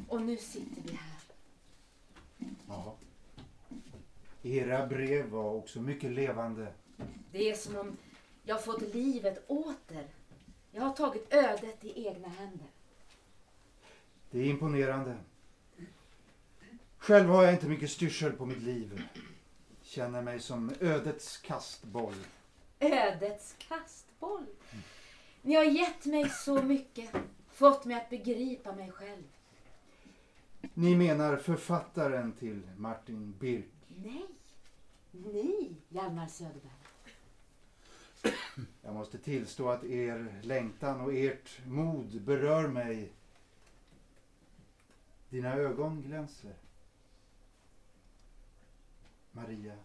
[0.08, 1.22] Och nu sitter vi här.
[2.68, 2.96] Ja.
[4.44, 6.74] Era brev var också mycket levande.
[7.32, 7.98] Det är som om
[8.44, 10.08] jag fått livet åter.
[10.72, 12.68] Jag har tagit ödet i egna händer.
[14.32, 15.18] Det är imponerande.
[16.98, 19.04] Själv har jag inte mycket styrsel på mitt liv.
[19.82, 22.16] Känner mig som ödets kastboll.
[22.80, 24.46] Ödets kastboll.
[25.42, 27.12] Ni har gett mig så mycket.
[27.52, 29.24] Fått mig att begripa mig själv.
[30.74, 33.72] Ni menar författaren till Martin Birk.
[33.88, 34.26] Nej.
[35.12, 36.81] Ni, Hjalmar Söderberg.
[38.82, 43.12] Jag måste tillstå att er längtan och ert mod berör mig.
[45.30, 46.56] Dina ögon glänser.
[49.32, 49.76] Maria.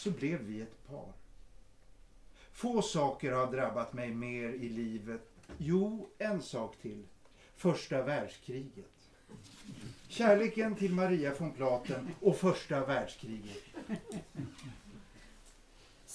[0.00, 1.12] så blev vi ett par.
[2.52, 5.30] Få saker har drabbat mig mer i livet.
[5.58, 7.06] Jo, en sak till.
[7.56, 8.90] Första världskriget.
[10.08, 13.62] Kärleken till Maria von Platen och första världskriget.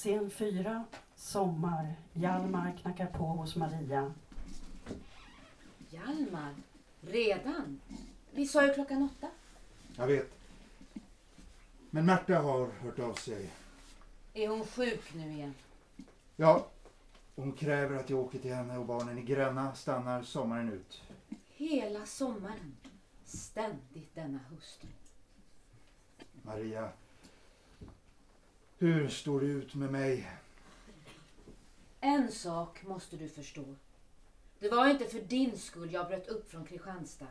[0.06, 1.94] Scen 4, sommar.
[2.14, 4.14] Hjalmar knackar på hos Maria.
[5.90, 6.56] Hjalmar,
[7.02, 7.82] redan?
[8.32, 9.28] Vi sa ju klockan åtta.
[9.96, 10.32] Jag vet.
[11.90, 13.50] Men Märta har hört av sig.
[14.34, 15.54] Är hon sjuk nu igen?
[16.36, 16.68] Ja,
[17.36, 21.02] hon kräver att jag åker till henne och barnen i Gränna stannar sommaren ut.
[21.56, 22.78] Hela sommaren.
[23.26, 24.90] Ständigt denna hustru.
[26.42, 26.90] Maria,
[28.78, 30.32] hur står det ut med mig?
[32.00, 33.66] En sak måste du förstå.
[34.60, 37.28] Det var inte för din skull jag bröt upp från Kristianstad.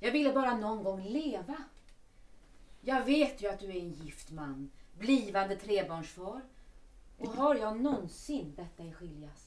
[0.00, 1.56] Jag ville bara någon gång leva.
[2.80, 6.40] Jag vet ju att du är en gift man, blivande trebarnsfar.
[7.18, 9.46] Och har jag någonsin bett dig skiljas?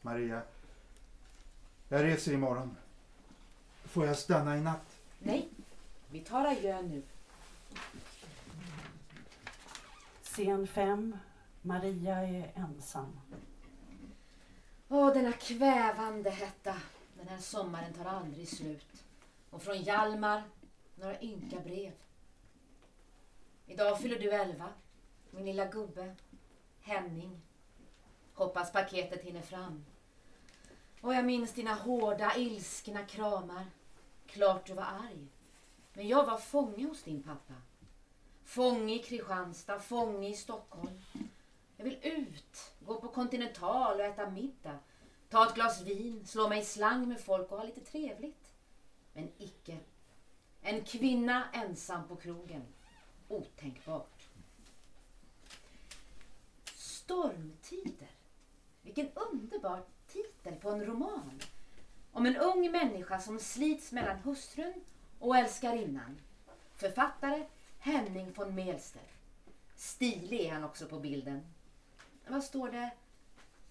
[0.00, 0.42] Maria,
[1.88, 2.76] jag reser imorgon.
[3.84, 5.00] Får jag stanna i natt?
[5.18, 5.48] Nej,
[6.10, 7.02] vi tar adjö nu.
[10.34, 11.18] Scen 5,
[11.62, 13.20] Maria är ensam.
[14.88, 16.74] Åh, denna kvävande hetta.
[17.16, 19.04] Den här sommaren tar aldrig slut.
[19.50, 20.42] Och från Hjalmar,
[20.94, 21.92] några ynka brev.
[23.66, 24.68] Idag fyller du elva.
[25.30, 26.16] Min lilla gubbe.
[26.80, 27.40] Henning.
[28.34, 29.84] Hoppas paketet hinner fram.
[31.00, 33.66] Och jag minns dina hårda, ilskna kramar.
[34.26, 35.26] Klart du var arg.
[35.92, 37.54] Men jag var fånge hos din pappa.
[38.54, 41.00] Fånge i Kristianstad, fånge i Stockholm.
[41.76, 44.78] Jag vill ut, gå på Continental och äta middag.
[45.28, 48.54] Ta ett glas vin, slå mig i slang med folk och ha lite trevligt.
[49.12, 49.78] Men icke.
[50.62, 52.62] En kvinna ensam på krogen.
[53.28, 54.22] Otänkbart.
[56.74, 58.10] Stormtider.
[58.82, 61.40] Vilken underbar titel på en roman.
[62.12, 64.84] Om en ung människa som slits mellan hustrun
[65.18, 66.20] och älskarinnan.
[66.74, 67.46] Författare
[67.84, 69.02] Henning von Melster.
[69.76, 71.40] Stilig är han också på bilden.
[72.28, 72.90] Vad står det?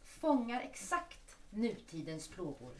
[0.03, 2.73] Fångar exakt nutidens plågor.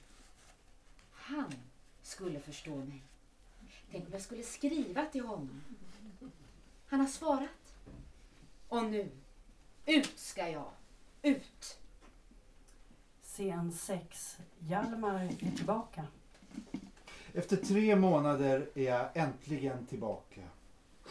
[1.12, 1.54] Han
[2.02, 3.02] skulle förstå mig.
[3.92, 5.62] Tänk om jag skulle skriva till honom.
[6.88, 7.76] Han har svarat.
[8.70, 9.12] Och nu,
[9.86, 10.72] ut ska jag.
[11.22, 11.80] Ut!
[13.24, 16.08] Scen 6, Hjalmar är tillbaka.
[17.34, 20.42] Efter tre månader är jag äntligen tillbaka.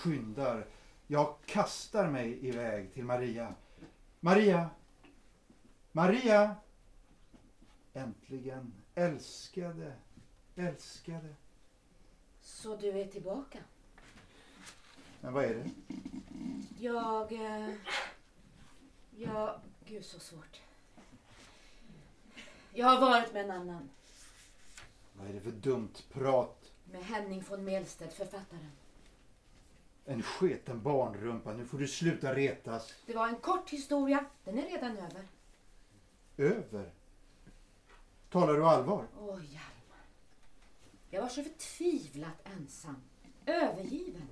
[0.02, 0.66] Skyndar.
[1.06, 3.54] Jag kastar mig iväg till Maria.
[4.20, 4.70] Maria!
[5.92, 6.56] Maria!
[7.92, 8.72] Äntligen.
[8.94, 9.92] Älskade.
[10.56, 11.34] Älskade.
[12.40, 13.58] Så du är tillbaka?
[15.20, 15.70] Men vad är det?
[16.78, 17.32] Jag...
[17.32, 17.74] Eh,
[19.10, 19.60] jag...
[19.84, 20.60] Gud, så svårt.
[22.72, 23.90] Jag har varit med en annan.
[25.12, 26.72] Vad är det för dumt prat?
[26.84, 28.70] Med Henning von Melstedt, författaren.
[30.04, 31.52] En sketen barnrumpa.
[31.52, 32.94] Nu får du sluta retas.
[33.06, 34.24] Det var en kort historia.
[34.44, 35.22] Den är redan över.
[36.36, 36.90] Över?
[38.30, 39.06] Talar du allvar?
[39.20, 40.04] Åh, Hjalmar.
[41.10, 42.96] Jag var så förtvivlat ensam.
[43.46, 44.28] Övergiven.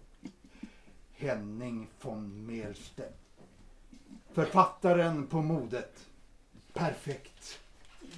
[1.13, 3.19] Henning von Melstedt.
[4.33, 6.07] Författaren på modet.
[6.73, 7.61] Perfekt.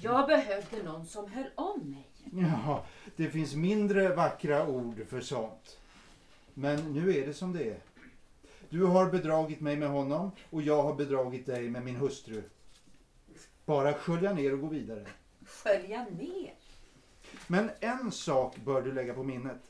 [0.01, 2.07] Jag behövde någon som höll om mig.
[2.51, 2.85] Ja,
[3.15, 5.79] det finns mindre vackra ord för sånt.
[6.53, 7.79] Men nu är det som det är.
[8.69, 12.43] Du har bedragit mig med honom och jag har bedragit dig med min hustru.
[13.65, 15.05] Bara skölja ner och gå vidare.
[15.45, 16.53] Skölja ner.
[17.47, 19.61] Men en sak bör du lägga på minnet.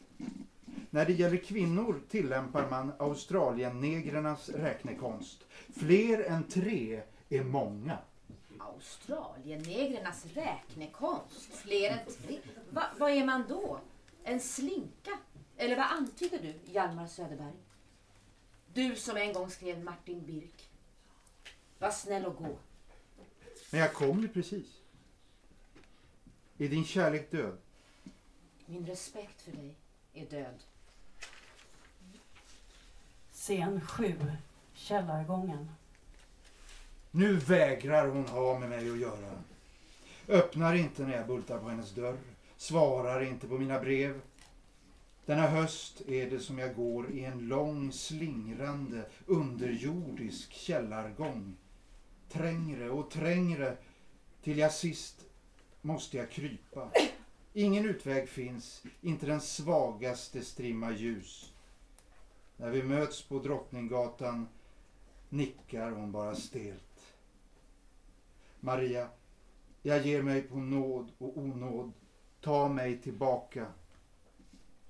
[0.89, 5.45] När det gäller kvinnor tillämpar man australiennegrernas räknekonst.
[5.73, 7.97] Fler än tre är många.
[8.59, 11.53] Australiennegrernas räknekonst.
[11.53, 12.39] Fler än tre.
[12.69, 13.79] Va, vad är man då?
[14.23, 15.11] En slinka?
[15.63, 17.53] Eller vad antyder du, Hjalmar Söderberg?
[18.73, 20.69] Du som en gång skrev Martin Birk.
[21.79, 22.57] Var snäll och gå.
[23.71, 24.67] Men jag kom ju precis.
[26.57, 27.57] Är din kärlek död?
[28.65, 29.75] Min respekt för dig
[30.13, 30.63] är död.
[33.31, 34.15] Scen 7,
[34.73, 35.69] Källargången.
[37.11, 39.43] Nu vägrar hon ha med mig att göra.
[40.27, 42.17] Öppnar inte när jag bultar på hennes dörr.
[42.57, 44.21] Svarar inte på mina brev.
[45.25, 51.55] Denna höst är det som jag går i en lång slingrande underjordisk källargång.
[52.29, 53.77] Trängre och trängre
[54.41, 55.25] till jag sist
[55.81, 56.91] måste jag krypa.
[57.53, 61.53] Ingen utväg finns, inte den svagaste strimma ljus.
[62.57, 64.47] När vi möts på Drottninggatan
[65.29, 67.15] nickar hon bara stelt.
[68.59, 69.07] Maria,
[69.81, 71.91] jag ger mig på nåd och onåd.
[72.41, 73.67] Ta mig tillbaka.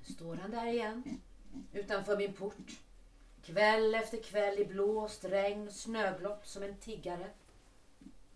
[0.08, 1.22] Nu står han där igen,
[1.74, 2.80] utanför min port.
[3.44, 7.30] Kväll efter kväll i blåst, regn och snöglopp som en tiggare.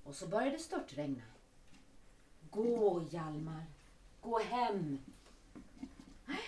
[0.04, 1.24] Och så börjar det störtregna.
[2.50, 3.64] Gå, Hjalmar.
[4.22, 5.00] Gå hem.
[6.26, 6.40] Nej,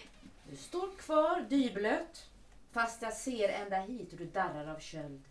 [0.49, 2.29] Du står kvar dyblöt,
[2.71, 5.21] fast jag ser ända hit hur du darrar av köld.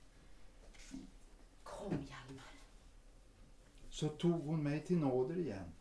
[1.62, 2.52] Kom, Hjalmar.
[3.90, 5.72] Så tog hon mig till nåder igen.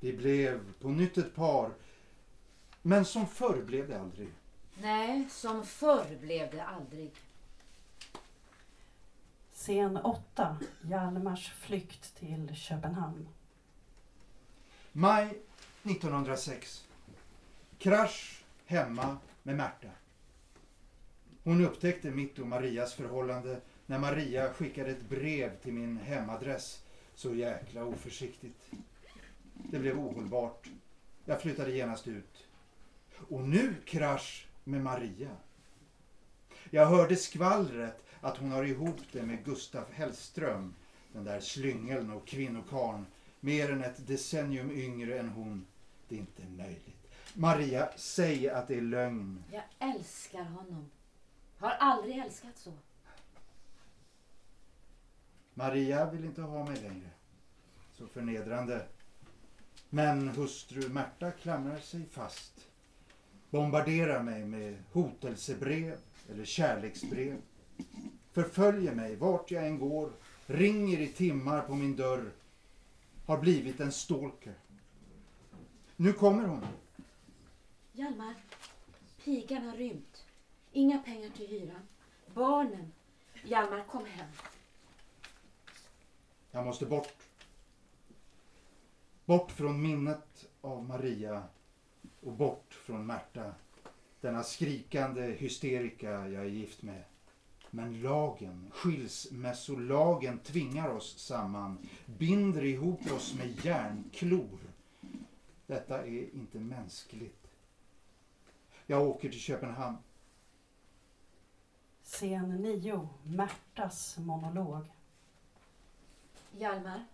[0.00, 1.70] Vi blev på nytt ett par.
[2.82, 4.28] Men som förr blev det aldrig.
[4.74, 7.10] Nej, som förr blev det aldrig.
[9.54, 10.56] Scen 8.
[10.82, 13.28] Hjalmars flykt till Köpenhamn.
[14.92, 15.26] Maj
[15.82, 16.84] 1906.
[17.78, 19.88] Krasch hemma med Märta.
[21.44, 26.82] Hon upptäckte mitt och Marias förhållande när Maria skickade ett brev till min hemadress
[27.14, 28.70] så jäkla oförsiktigt.
[29.54, 30.68] Det blev ohållbart.
[31.24, 32.31] Jag flyttade genast ut.
[33.28, 35.36] Och nu krasch med Maria.
[36.70, 40.74] Jag hörde skvallret att hon har ihop det med Gustaf Hellström,
[41.12, 43.06] den där slyngeln och kvinnokarn,
[43.40, 45.66] mer än ett decennium yngre än hon.
[46.08, 47.12] Det är inte möjligt.
[47.34, 49.44] Maria, säg att det är lögn.
[49.52, 50.90] Jag älskar honom.
[51.58, 52.72] Har aldrig älskat så.
[55.54, 57.10] Maria vill inte ha mig längre.
[57.92, 58.86] Så förnedrande.
[59.88, 62.71] Men hustru Märta klamrar sig fast.
[63.52, 65.98] Bombarderar mig med hotelsebrev
[66.30, 67.36] eller kärleksbrev.
[68.32, 70.12] Förföljer mig vart jag än går.
[70.46, 72.32] Ringer i timmar på min dörr.
[73.26, 74.54] Har blivit en stalker.
[75.96, 76.66] Nu kommer hon.
[77.92, 78.34] Hjalmar,
[79.24, 80.24] pigan har rymt.
[80.72, 81.88] Inga pengar till hyran.
[82.34, 82.92] Barnen.
[83.44, 84.28] Hjalmar, kom hem.
[86.50, 87.16] Jag måste bort.
[89.24, 91.42] Bort från minnet av Maria
[92.22, 93.54] och bort från Märta.
[94.20, 97.04] Denna skrikande hysterika jag är gift med.
[97.70, 104.58] Men lagen, skilsmässolagen tvingar oss samman, binder ihop oss med järnklor.
[105.66, 107.46] Detta är inte mänskligt.
[108.86, 109.96] Jag åker till Köpenhamn.
[112.02, 113.08] Scen 9.
[113.22, 114.84] Märtas monolog.
[116.58, 117.04] Hjalmar,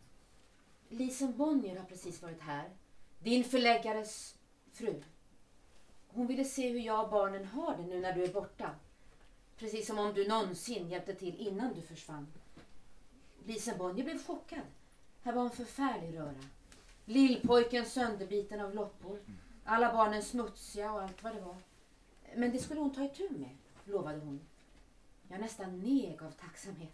[0.89, 2.69] Lisen Bonnier har precis varit här.
[3.19, 4.38] Din förläggares
[4.79, 5.03] fru.
[6.09, 8.71] Hon ville se hur jag och barnen har det nu när du är borta.
[9.57, 12.27] Precis som om du någonsin hjälpte till innan du försvann.
[13.45, 14.63] Lisa Bonnier blev chockad.
[15.23, 16.45] Här var en förfärlig röra.
[17.05, 19.19] Lillpojken sönderbiten av loppor.
[19.65, 21.57] Alla barnen smutsiga och allt vad det var.
[22.37, 24.41] Men det skulle hon ta itu med, lovade hon.
[25.29, 26.93] Jag nästan neg av tacksamhet.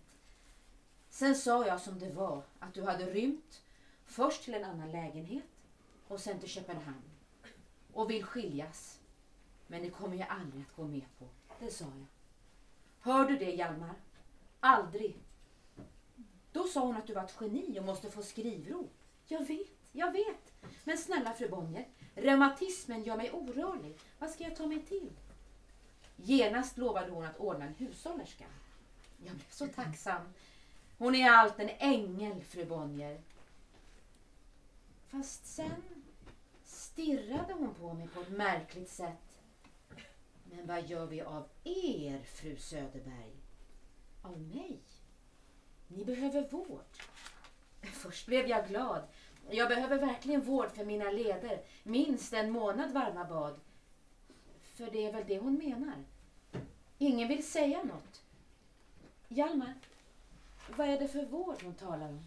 [1.11, 3.62] Sen sa jag som det var, att du hade rymt.
[4.05, 5.44] Först till en annan lägenhet
[6.09, 7.13] och sen till Köpenhamn.
[7.94, 9.00] Och vill skiljas.
[9.66, 11.28] Men det kommer jag aldrig att gå med på.
[11.61, 12.07] Det sa jag.
[13.00, 13.94] Hör du det Hjalmar?
[14.61, 15.16] Aldrig.
[16.52, 18.88] Då sa hon att du var ett geni och måste få skrivro.
[19.26, 20.52] Jag vet, jag vet.
[20.85, 23.98] Men snälla fru Bonnier, reumatismen gör mig orörlig.
[24.18, 25.11] Vad ska jag ta mig till?
[26.16, 28.44] Genast lovade hon att ordna en hushållerska.
[29.24, 30.22] Jag blev så tacksam.
[30.98, 33.20] Hon är allt en ängel, fru Bonnier.
[35.09, 35.93] Fast sen
[36.94, 39.40] stirrade hon på mig på ett märkligt sätt.
[40.44, 43.33] Men vad gör vi av er, fru Söderberg?
[44.22, 44.78] Av mig?
[45.88, 46.85] Ni behöver vård.
[47.83, 49.02] Först blev jag glad.
[49.50, 51.62] Jag behöver verkligen vård för mina leder.
[51.83, 53.61] Minst en månad varma bad.
[54.62, 56.04] För det är väl det hon menar.
[56.98, 58.22] Ingen vill säga något.
[59.28, 59.74] Hjalmar,
[60.76, 62.26] vad är det för vård hon talar om?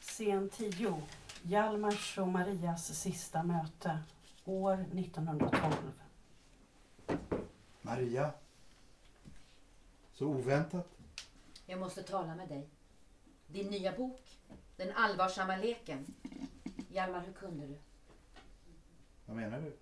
[0.00, 1.02] Scen 10.
[1.48, 3.98] Hjalmars och Marias sista möte.
[4.44, 5.72] År 1912.
[7.82, 8.30] Maria.
[10.12, 10.88] Så oväntat.
[11.66, 12.68] Jag måste tala med dig.
[13.46, 14.38] Din nya bok,
[14.76, 16.14] Den allvarsamma leken.
[16.88, 17.78] Hjalmar, hur kunde du?
[19.26, 19.76] Vad menar du?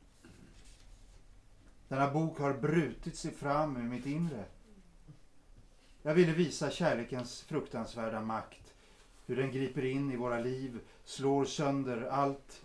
[1.88, 4.44] Denna bok har brutit sig fram ur mitt inre.
[6.02, 8.75] Jag ville visa kärlekens fruktansvärda makt.
[9.27, 12.63] Hur den griper in i våra liv, slår sönder allt.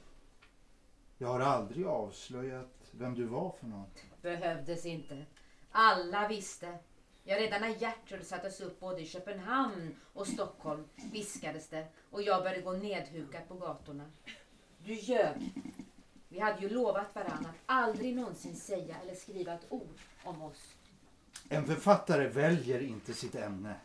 [1.18, 3.86] Jag har aldrig avslöjat vem du var för någon.
[4.22, 5.26] Behövdes inte.
[5.72, 6.78] Alla visste.
[7.24, 12.44] Ja, redan när Gertrud sattes upp både i Köpenhamn och Stockholm viskades det och jag
[12.44, 14.06] började gå nedhukad på gatorna.
[14.86, 15.54] Du ljög.
[16.30, 20.76] Vi hade ju lovat varandra att aldrig någonsin säga eller skriva ett ord om oss.
[21.50, 23.76] En författare väljer inte sitt ämne.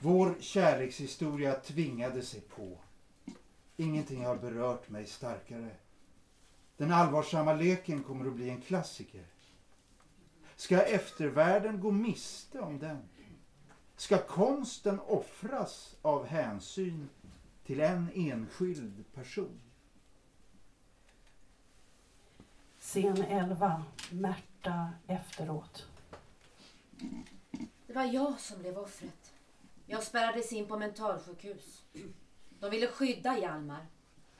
[0.00, 2.78] Vår kärlekshistoria tvingade sig på.
[3.80, 5.70] Ingenting har berört mig starkare.
[6.76, 9.24] Den allvarsamma leken kommer att bli en klassiker.
[10.56, 13.08] Ska eftervärlden gå miste om den?
[13.96, 17.08] Ska konsten offras av hänsyn
[17.64, 19.60] till en enskild person?
[22.80, 25.86] Scen 11, Märta efteråt.
[27.86, 29.32] Det var jag som blev offret.
[29.86, 31.82] Jag spärrades in på mentalsjukhus.
[32.60, 33.86] De ville skydda Hjalmar.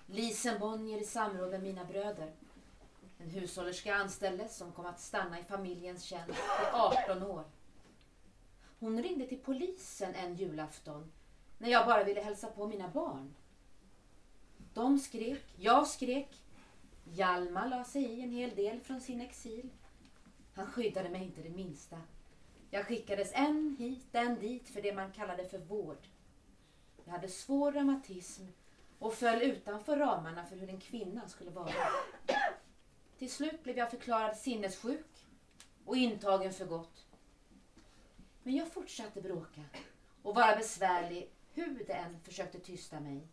[0.07, 2.33] Lisen Bonnier i samråd med mina bröder.
[3.19, 7.45] En hushållerska anställdes som kom att stanna i familjens tjänst i 18 år.
[8.79, 11.12] Hon ringde till polisen en julafton
[11.59, 13.35] när jag bara ville hälsa på mina barn.
[14.75, 16.43] De skrek, jag skrek.
[17.05, 19.71] Hjalmar la sig i en hel del från sin exil.
[20.55, 22.03] Han skyddade mig inte det minsta.
[22.71, 26.07] Jag skickades en hit, en dit för det man kallade för vård.
[27.09, 28.42] Jag hade svår reumatism
[28.98, 31.72] och föll utanför ramarna för hur en kvinna skulle vara.
[33.18, 35.26] Till slut blev jag förklarad sinnessjuk
[35.84, 37.06] och intagen för gott.
[38.42, 39.61] Men jag fortsatte bråka
[40.22, 43.28] och vara besvärlig hur det än försökte tysta mig.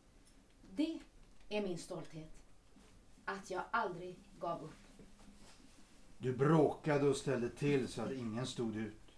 [0.76, 1.00] Det
[1.50, 2.32] är min stolthet.
[3.26, 4.88] Att jag aldrig gav upp.
[6.18, 9.18] Du bråkade och ställde till så att ingen stod ut.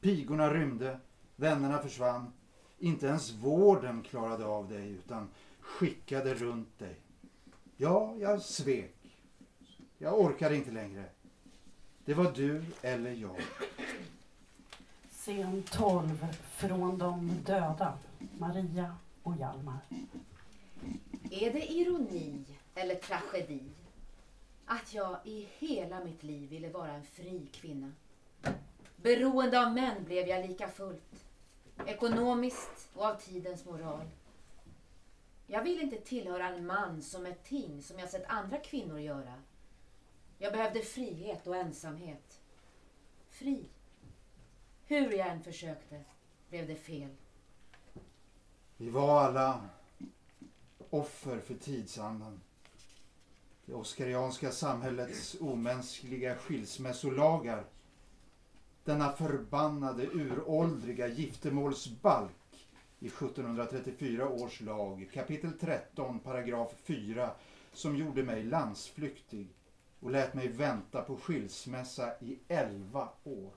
[0.00, 1.00] Pigorna rymde,
[1.36, 2.32] vännerna försvann.
[2.78, 5.28] Inte ens vården klarade av dig utan
[5.60, 6.96] skickade runt dig.
[7.76, 8.94] Ja, jag svek.
[9.98, 11.04] Jag orkade inte längre.
[12.04, 13.36] Det var du eller jag.
[15.10, 16.26] Scen 12,
[16.56, 17.98] Från de döda,
[18.38, 19.78] Maria och Hjalmar.
[21.30, 23.62] Är det ironi eller tragedi
[24.66, 27.92] att jag i hela mitt liv ville vara en fri kvinna?
[28.96, 31.27] Beroende av män blev jag lika fullt.
[31.86, 34.04] Ekonomiskt och av tidens moral.
[35.46, 39.34] Jag vill inte tillhöra en man som ett ting som jag sett andra kvinnor göra.
[40.38, 42.40] Jag behövde frihet och ensamhet.
[43.30, 43.68] Fri.
[44.86, 46.04] Hur jag än försökte
[46.48, 47.16] blev det fel.
[48.76, 49.68] Vi var alla
[50.90, 52.40] offer för tidsandan.
[53.64, 57.64] Det oskarianska samhällets omänskliga skilsmässolagar.
[58.88, 62.68] Denna förbannade uråldriga giftermålsbalk
[62.98, 67.30] i 1734 års lag, kapitel 13, paragraf 4,
[67.72, 69.48] som gjorde mig landsflyktig
[70.00, 73.52] och lät mig vänta på skilsmässa i 11 år.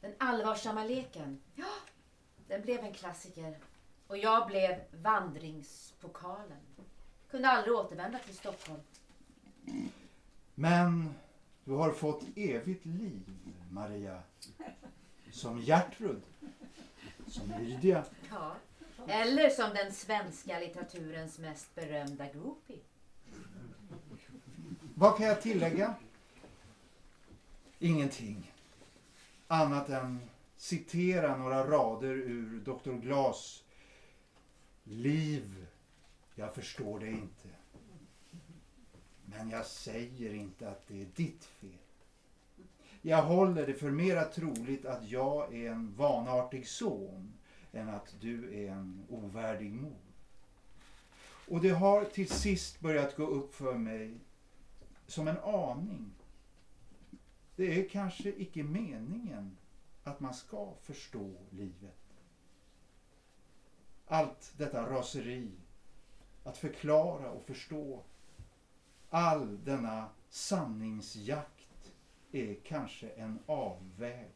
[0.00, 1.74] Den allvarsamma leken, ja,
[2.48, 3.58] den blev en klassiker.
[4.06, 6.62] Och jag blev vandringspokalen.
[7.30, 8.80] Kunde aldrig återvända till Stockholm.
[10.54, 11.14] Men
[11.64, 13.22] du har fått evigt liv,
[13.70, 14.22] Maria.
[15.30, 16.22] Som Gertrud.
[17.26, 18.04] Som Lydia.
[18.30, 18.56] Ja.
[19.08, 22.78] Eller som den svenska litteraturens mest berömda groupie.
[24.94, 25.94] Vad kan jag tillägga?
[27.78, 28.52] Ingenting.
[29.46, 30.20] Annat än
[30.56, 32.92] citera några rader ur Dr.
[32.92, 33.64] Glas
[34.84, 35.66] Liv,
[36.34, 37.48] jag förstår det inte.
[39.36, 41.70] Men jag säger inte att det är ditt fel.
[43.02, 47.32] Jag håller det för mera troligt att jag är en vanartig son
[47.72, 50.00] än att du är en ovärdig mor.
[51.48, 54.18] Och det har till sist börjat gå upp för mig
[55.06, 56.12] som en aning.
[57.56, 59.56] Det är kanske icke meningen
[60.02, 61.96] att man ska förstå livet.
[64.06, 65.50] Allt detta raseri,
[66.44, 68.02] att förklara och förstå,
[69.12, 71.92] all denna sanningsjakt
[72.32, 74.30] är kanske en avväg.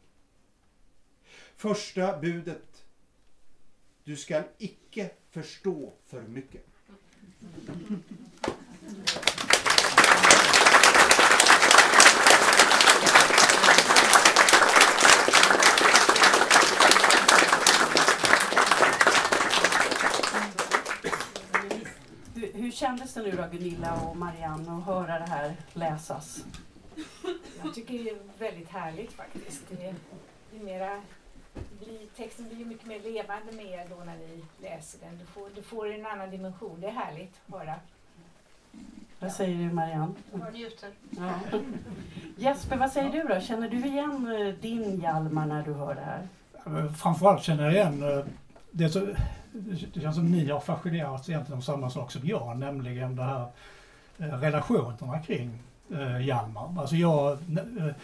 [1.56, 2.84] Första budet,
[4.04, 6.66] du skall icke förstå för mycket.
[22.34, 26.44] Hur, hur kändes det nu då Gunilla och Marianne att höra det här läsas?
[27.64, 29.62] Jag tycker det är väldigt härligt faktiskt.
[29.68, 29.94] Det
[30.50, 31.02] blir mera,
[31.54, 35.18] det blir, texten blir ju mycket mer levande med er då när ni läser den.
[35.18, 36.80] Du får, du får en annan dimension.
[36.80, 37.74] Det är härligt att höra.
[39.18, 40.14] Vad säger du Marianne?
[40.32, 40.90] Jag njuter.
[41.10, 41.58] Ja.
[42.36, 43.40] Jesper, vad säger du då?
[43.40, 46.28] Känner du igen eh, din Hjalmar när du hör det här?
[46.88, 48.24] Framförallt känner jag igen eh,
[48.70, 49.06] det, så,
[49.94, 53.46] det känns som ni har fascinerats egentligen av samma sak som jag, nämligen det här
[54.18, 55.58] eh, relationerna kring
[55.94, 56.74] eh, Hjalmar.
[56.78, 57.94] Alltså jag, eh,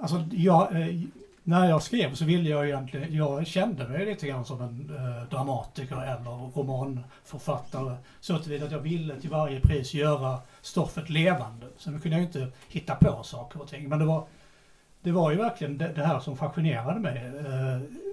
[0.00, 1.00] alltså jag, eh,
[1.42, 5.28] när jag skrev så ville jag egentligen, jag kände mig lite grann som en eh,
[5.30, 7.96] dramatiker eller romanförfattare.
[8.20, 11.66] Så tillvida att jag ville till varje pris göra stoffet levande.
[11.78, 13.88] Sen kunde jag inte hitta på saker och ting.
[13.88, 14.26] Men det var,
[15.02, 17.32] det var ju verkligen det, det här som fascinerade mig.
[17.46, 18.07] Eh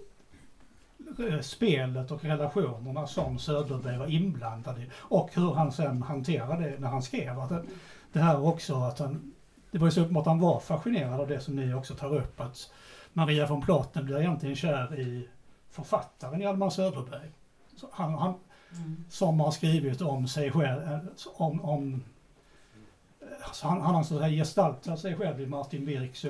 [1.42, 6.88] spelet och relationerna som Söderberg var inblandad i och hur han sen hanterade det när
[6.88, 7.40] han skrev.
[7.40, 7.52] Att
[8.14, 9.34] det, här också att han,
[9.72, 12.16] det var ju så uppenbart att han var fascinerad av det som ni också tar
[12.16, 12.42] upp.
[12.42, 12.72] Att
[13.14, 15.28] Maria von Platen blir egentligen kär i
[15.72, 17.30] författaren Hjalmar Söderberg.
[17.92, 18.34] Han, han,
[18.72, 19.06] mm.
[19.10, 21.00] Som har skrivit om sig själv, eh,
[21.36, 22.04] om, om
[23.44, 26.26] alltså han, han har så gestaltat sig själv i Martin Birks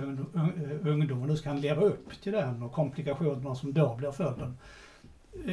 [0.83, 4.57] ungdom och nu ska han leva upp till den och komplikationerna som då blir följden.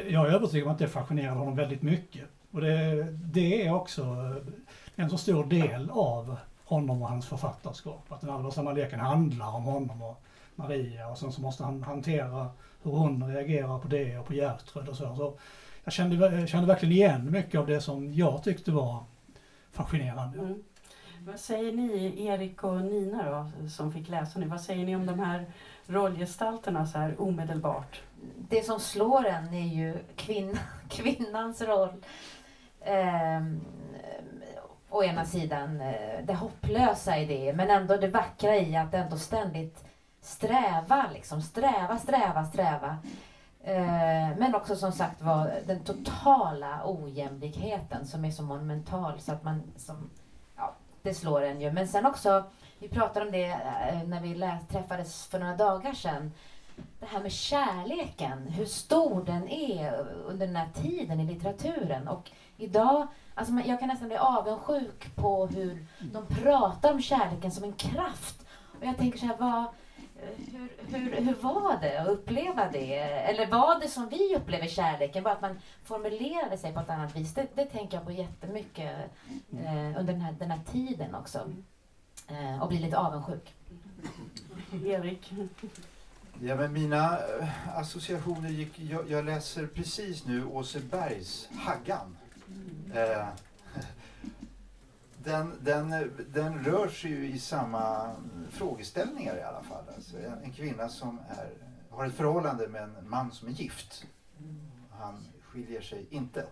[0.09, 2.25] Jag är övertygad om att det fascinerar honom väldigt mycket.
[2.51, 4.35] Och det, det är också
[4.97, 8.05] en så stor del av honom och hans författarskap.
[8.09, 10.23] Att den allvarsamma leken handlar om honom och
[10.55, 12.51] Maria och sen så måste han hantera
[12.83, 15.17] hur hon reagerar på det och på Gertrud och så.
[15.17, 15.39] så
[15.85, 19.05] jag kände, kände verkligen igen mycket av det som jag tyckte var
[19.73, 20.39] fascinerande.
[20.39, 20.63] Mm.
[21.27, 25.07] Vad säger ni, Erik och Nina då, som fick läsa nu, vad säger ni om
[25.07, 25.47] de här
[25.87, 28.03] rollgestalterna så här omedelbart?
[28.49, 30.59] Det som slår en är ju kvinn,
[30.89, 32.05] kvinnans roll.
[32.81, 33.43] Eh,
[34.91, 39.17] å ena sidan eh, det hopplösa i det, men ändå det vackra i att ändå
[39.17, 39.85] ständigt
[40.21, 41.43] sträva, liksom.
[41.43, 42.99] Sträva, sträva, sträva.
[43.61, 49.45] Eh, men också som sagt var den totala ojämlikheten som är så monumental så att
[49.45, 50.11] man som,
[51.03, 51.73] det slår en ju.
[51.73, 52.45] Men sen också,
[52.79, 56.33] vi pratade om det eh, när vi träffades för några dagar sedan.
[57.01, 62.09] Det här med kärleken, hur stor den är under den här tiden i litteraturen.
[62.09, 67.65] Och idag, alltså jag kan nästan bli avundsjuk på hur de pratar om kärleken som
[67.65, 68.47] en kraft.
[68.79, 69.65] Och jag tänker så här, vad,
[70.37, 72.95] hur, hur, hur var det att uppleva det?
[72.99, 77.17] Eller var det som vi upplever kärleken, bara att man formulerade sig på ett annat
[77.17, 77.35] vis?
[77.35, 78.97] Det, det tänker jag på jättemycket
[79.53, 81.51] eh, under den här, den här tiden också.
[82.29, 83.55] Eh, och blir lite avundsjuk.
[84.85, 85.33] Erik?
[86.41, 88.79] Ja, men mina eh, associationer gick...
[88.79, 92.17] Jag, jag läser precis nu Åse Bergs Haggan.
[92.95, 93.27] Eh,
[95.25, 95.91] den, den,
[96.33, 98.17] den rör sig ju i samma
[98.51, 99.85] frågeställningar i alla fall.
[99.95, 101.51] Alltså en, en kvinna som är,
[101.91, 104.07] har ett förhållande med en man som är gift.
[104.91, 106.47] Han skiljer sig inte.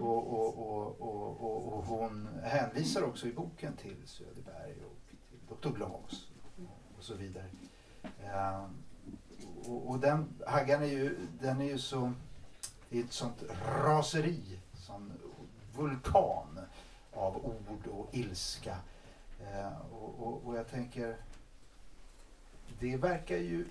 [0.00, 0.58] Och, och,
[1.00, 5.76] och, och, hon hänvisar också i boken till Söderberg och till Dr.
[5.76, 6.28] Glas
[6.98, 7.50] och så vidare.
[8.24, 8.70] Ehm,
[9.64, 12.12] och, och, den Haggan är ju, den är ju så,
[12.88, 13.42] det är ett sånt
[13.84, 15.12] raseri, sån
[15.76, 16.60] vulkan
[17.18, 18.76] av ord och ilska.
[19.40, 21.16] Eh, och, och, och, jag tänker,
[22.80, 23.68] det verkar ju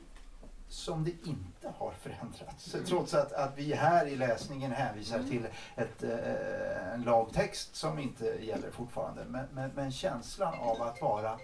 [0.67, 2.75] som det inte har förändrats.
[2.85, 5.29] Trots att, att vi här i läsningen hänvisar mm.
[5.29, 9.25] till ett, eh, en lagtext som inte gäller fortfarande.
[9.25, 11.39] Men, men, men, känslan av att vara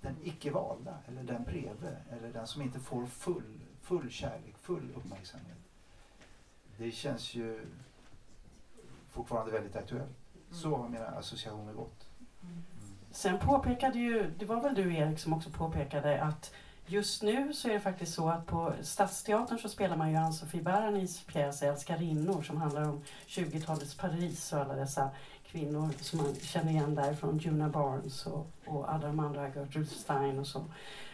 [0.00, 4.92] den icke valda eller den bredvid eller den som inte får full, full kärlek, full
[4.96, 5.56] uppmärksamhet.
[6.78, 7.66] Det känns ju
[9.10, 10.19] fortfarande väldigt aktuellt.
[10.52, 12.06] Så har mina associationer gått.
[12.42, 12.62] Mm.
[13.10, 16.54] Sen påpekade ju, det var väl du Erik som också påpekade att
[16.86, 20.62] just nu så är det faktiskt så att på Stadsteatern så spelar man ju Ann-Sofie
[20.62, 25.10] Baranis pjäs Älskarinnor som handlar om 20-talets Paris och alla dessa
[25.50, 30.38] kvinnor som man känner igen därifrån, Juna Barnes och, och alla de andra, Gertrude Stein
[30.38, 30.64] och så.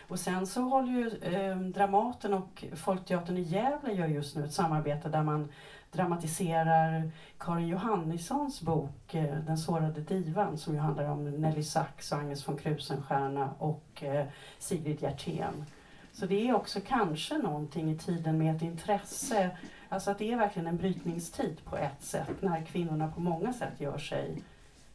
[0.08, 4.52] Och sen så håller ju eh, Dramaten och Folkteatern i Gävle gör just nu ett
[4.52, 5.48] samarbete där man
[5.96, 12.18] dramatiserar Karin Johannissons bok eh, Den sårade divan som ju handlar om Nelly Sachs och
[12.18, 14.26] Agnes von Krusenstjerna och eh,
[14.58, 15.64] Sigrid Hjertén.
[16.12, 19.50] Så det är också kanske någonting i tiden med ett intresse,
[19.88, 23.80] alltså att det är verkligen en brytningstid på ett sätt när kvinnorna på många sätt
[23.80, 24.42] gör sig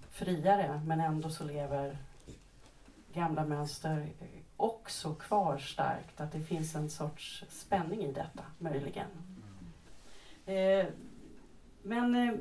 [0.10, 1.97] friare men ändå så lever
[3.14, 4.08] gamla mönster
[4.58, 9.08] också kvar starkt, att det finns en sorts spänning i detta möjligen.
[10.52, 10.86] Eh,
[11.84, 12.34] men eh,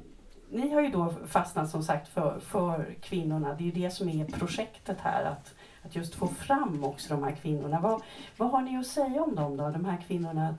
[0.51, 3.55] ni har ju då fastnat som sagt för, för kvinnorna.
[3.55, 5.25] Det är ju det som är projektet här.
[5.25, 7.81] Att, att just få fram också de här kvinnorna.
[7.81, 8.03] Vad,
[8.37, 10.55] vad har ni att säga om dem då, de här kvinnorna?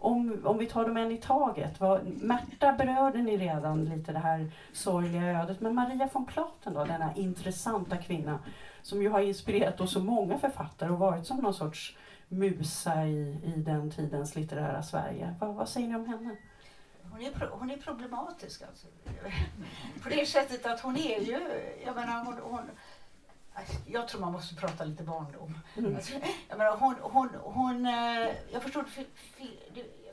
[0.00, 1.80] Om, om vi tar dem en i taget.
[1.80, 5.60] Vad, Märta berörde ni redan lite det här sorgliga ödet.
[5.60, 8.38] Men Maria von Platen då, denna intressanta kvinna
[8.82, 11.96] som ju har inspirerat oss så många författare och varit som någon sorts
[12.28, 15.34] musa i, i den tidens litterära Sverige.
[15.40, 16.36] Vad, vad säger ni om henne?
[17.18, 18.86] Hon är, hon är problematisk alltså.
[20.02, 21.40] På det sättet att hon är ju,
[21.84, 22.70] jag menar hon, hon
[23.86, 25.58] Jag tror man måste prata lite barndom.
[25.76, 25.96] Mm.
[25.96, 26.12] Alltså,
[26.48, 28.84] jag, menar, hon, hon, hon, eh, jag förstod,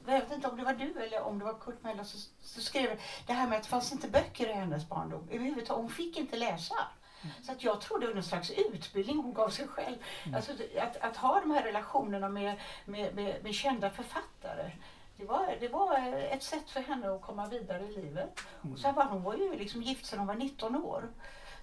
[0.06, 2.62] jag vet inte om det var du eller om det var Kurt Mella som så
[2.62, 5.28] skrev det här med att det fanns inte böcker i hennes barndom.
[5.32, 6.76] Överhuvudtaget, hon fick inte läsa.
[7.44, 9.98] Så att jag trodde det var någon slags utbildning hon gav sig själv.
[10.36, 14.72] Alltså, att, att ha de här relationerna med, med, med, med kända författare.
[15.18, 15.98] Det var, det var
[16.32, 18.40] ett sätt för henne att komma vidare i livet.
[18.74, 21.10] Och så var, hon var ju liksom gift sedan hon var 19 år.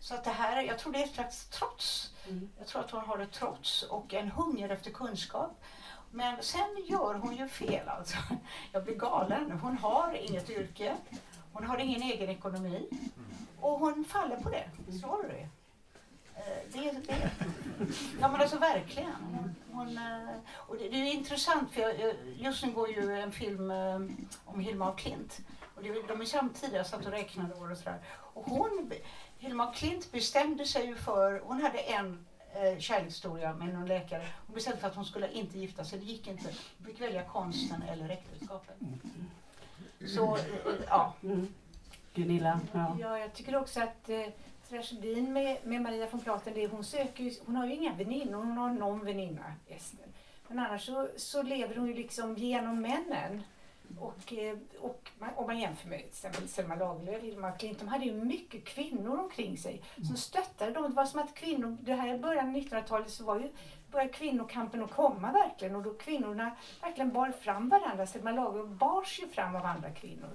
[0.00, 2.12] Så att det här, jag tror det är ett slags trots.
[2.28, 2.48] Mm.
[2.58, 5.62] Jag tror att hon har ett trots och en hunger efter kunskap.
[6.10, 8.16] Men sen gör hon ju fel alltså.
[8.72, 9.52] Jag blir galen.
[9.62, 10.96] Hon har inget yrke.
[11.52, 12.88] Hon har ingen egen ekonomi.
[13.60, 14.70] Och hon faller på det.
[15.00, 15.40] Sorry.
[15.40, 15.61] Eh, Det, det.
[18.20, 19.12] Ja men alltså verkligen.
[19.12, 23.32] Hon, hon, eh, och det, det är intressant för jag, just nu går ju en
[23.32, 24.00] film eh,
[24.44, 25.40] om Hilma af Klint.
[25.74, 27.98] Och det, de är samtidiga, jag satt och räknade år och sådär.
[28.08, 28.92] Och hon,
[29.38, 34.26] Hilma af Klint bestämde sig ju för, hon hade en eh, kärlekshistoria med någon läkare.
[34.46, 36.48] Hon bestämde för att hon skulle inte gifta sig, det gick inte.
[36.78, 38.76] Hon fick välja konsten eller äktenskapet.
[40.06, 40.42] Så, eh,
[40.88, 41.14] ja.
[41.22, 41.54] Mm.
[42.14, 42.60] Gunilla?
[42.72, 42.96] Ja.
[43.00, 44.26] Ja, jag tycker också att eh,
[44.72, 47.94] tragedin med, med Maria von Platen, det är hon söker ju, hon har ju inga
[47.94, 50.06] väninnor, hon har någon väninna, Ester.
[50.48, 53.42] Men annars så, så lever hon ju liksom genom männen.
[53.98, 57.88] Och, eh, och man, om man jämför med till exempel Selma Lagerlöf, Hilma Klint, de
[57.88, 60.82] hade ju mycket kvinnor omkring sig som stöttade dem.
[60.82, 63.48] Det var som att kvinnor, det här i början av 1900-talet så var ju
[63.90, 68.06] började kvinnokampen att komma verkligen och då kvinnorna verkligen bar fram varandra.
[68.06, 70.30] Selma Lagerlöf bars ju fram av andra kvinnor.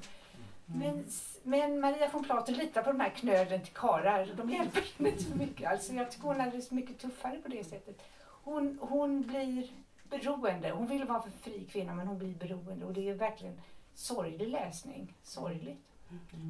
[0.65, 1.05] Men,
[1.47, 4.27] men Maria von Platen litar på de här knöden till karlar.
[4.37, 5.71] De hjälper henne inte så mycket.
[5.71, 8.01] Alltså jag tycker hon är mycket tuffare på det sättet.
[8.43, 9.69] Hon, hon blir
[10.09, 10.71] beroende.
[10.71, 13.61] Hon vill vara en fri kvinna men hon blir beroende och det är verkligen
[13.95, 15.15] sorglig läsning.
[15.23, 15.85] Sorgligt.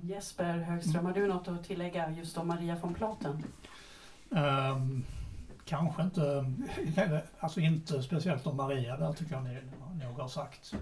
[0.04, 3.44] Jesper Högström, har du något att tillägga just om Maria von Platen?
[4.36, 5.06] Ehm,
[5.66, 6.46] kanske inte,
[7.40, 9.60] alltså inte speciellt om Maria, där tycker jag ni
[10.06, 10.74] nog har sagt.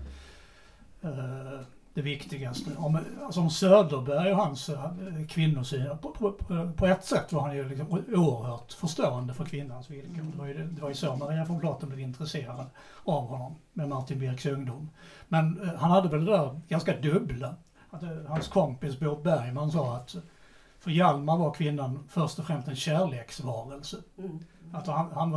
[1.02, 1.60] Eh,
[1.96, 2.72] det viktigaste.
[2.78, 4.92] Om, alltså om Söderberg och hans eh,
[5.30, 6.32] kvinnosyn, på, på,
[6.78, 10.24] på, ett sätt var han ju liksom oerhört förstående för kvinnans villkor.
[10.32, 12.66] Det var ju, det var ju så Maria von Platen blev intresserad
[13.04, 14.90] av honom med Martin Birks ungdom.
[15.28, 17.56] Men eh, han hade väl det där ganska dubbla.
[17.90, 20.16] Att, eh, hans kompis Bo Bergman sa att
[20.80, 23.98] för Hjalmar var kvinnan först och främst en kärleksvarelse.
[24.18, 24.40] Mm.
[24.74, 25.32] Att han, han,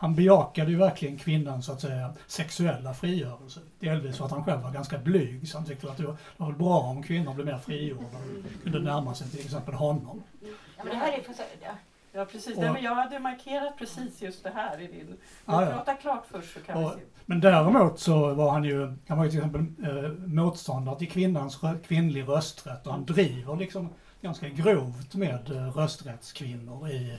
[0.00, 3.60] han bejakade ju verkligen kvinnans så att säga, sexuella frigörelse.
[3.80, 6.42] Delvis för att han själv var ganska blyg, så han tyckte att det var, det
[6.42, 10.22] var bra om kvinnor blev mer frigjorda och kunde närma sig till exempel honom.
[10.40, 10.48] ja
[10.84, 11.70] men det här är för, ja.
[12.12, 15.16] Ja precis, Och- Nej, men jag hade markerat precis just det här i din...
[15.44, 15.66] Men ja.
[15.70, 17.06] prata klart först så kan Och- vi se.
[17.26, 21.58] Men däremot så var han ju, han var ju till exempel eh, motståndare till kvinnans
[21.60, 23.88] rö- kvinnlig rösträtt och han driver liksom
[24.22, 27.18] ganska grovt med eh, rösträttskvinnor i,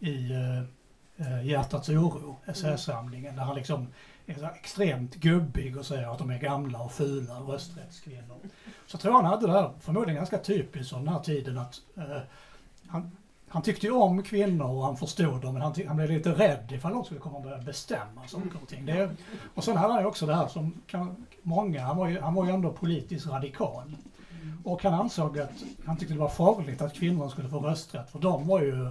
[0.00, 0.62] i eh,
[1.16, 3.86] eh, Hjärtats oro, essäsamlingen, där han liksom
[4.26, 8.38] är så extremt gubbig och säger att de är gamla och fula rösträttskvinnor.
[8.86, 11.80] Så jag tror han hade det här, förmodligen ganska typiskt från den här tiden att
[11.96, 12.18] eh,
[12.86, 13.16] han,
[13.48, 16.72] han tyckte ju om kvinnor och han förstod dem men han, han blev lite rädd
[16.72, 18.86] ifall de skulle komma och börja bestämma saker och ting.
[18.86, 19.10] Det,
[19.54, 22.34] och sen hade han ju också det här som kan, många, han var, ju, han
[22.34, 23.96] var ju ändå politiskt radikal.
[24.64, 25.50] Och han ansåg att,
[25.86, 28.88] han tyckte det var farligt att kvinnor skulle få rösträtt för de var ju,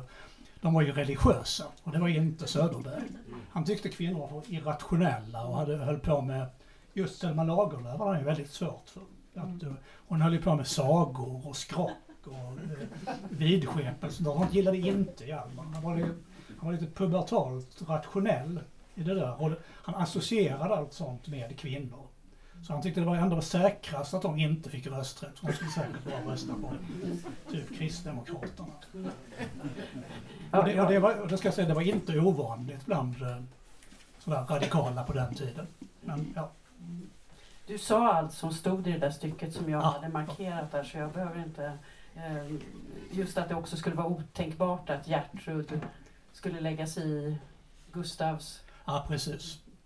[0.65, 3.03] de var ju religiösa och det var inte Söderberg.
[3.51, 6.47] Han tyckte kvinnor var irrationella och hade, höll på med,
[6.93, 9.01] just Selma Lagerlöf var han ju väldigt svårt för.
[9.35, 9.73] Att, eh,
[10.07, 11.91] hon höll ju på med sagor och skrock
[12.23, 12.87] och eh,
[13.29, 14.23] vidskepelse.
[14.23, 15.63] De gillade inte Hjalmar.
[15.73, 15.95] Han var,
[16.57, 18.59] han var lite pubertalt rationell
[18.95, 19.41] i det där.
[19.41, 22.04] Och han associerade allt sånt med kvinnor.
[22.67, 25.39] Så han tyckte det var ändå säkrast att de inte fick rösträtt.
[25.39, 26.71] För de skulle säkert bara rösta på
[27.51, 28.67] typ Kristdemokraterna.
[30.51, 33.37] Och det, och det, var, det ska jag säga, det var inte ovanligt bland eh,
[34.19, 35.67] sådär radikala på den tiden.
[36.01, 36.49] Men ja,
[37.67, 39.85] Du sa allt som stod i det där stycket som jag Ja.
[39.85, 41.77] hade markerat där så jag behöver inte...
[42.15, 42.55] Eh,
[43.11, 45.79] just att det också skulle vara otänkbart att Gertrud
[46.33, 47.37] skulle lägga sig i
[47.91, 49.07] Gustavs ja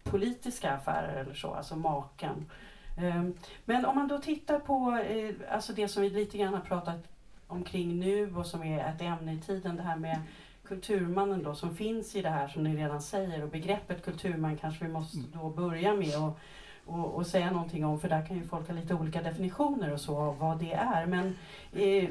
[0.04, 2.46] politiska affärer eller så, alltså maken.
[3.00, 3.34] Ehm,
[3.66, 7.08] Men om man då tittar på eh, alltså det som vi lite grann har pratat
[7.48, 10.18] omkring nu och som är ett ämne i tiden, det här med
[10.64, 14.86] kulturmannen då som finns i det här som ni redan säger och begreppet kulturman kanske
[14.86, 15.30] vi måste Mm.
[15.34, 16.40] då börja med och,
[16.86, 20.02] och, och säga någonting om för där kan ju folk ha lite olika definitioner och
[20.02, 21.06] så av vad det är.
[21.06, 21.36] Men
[21.74, 22.10] eh,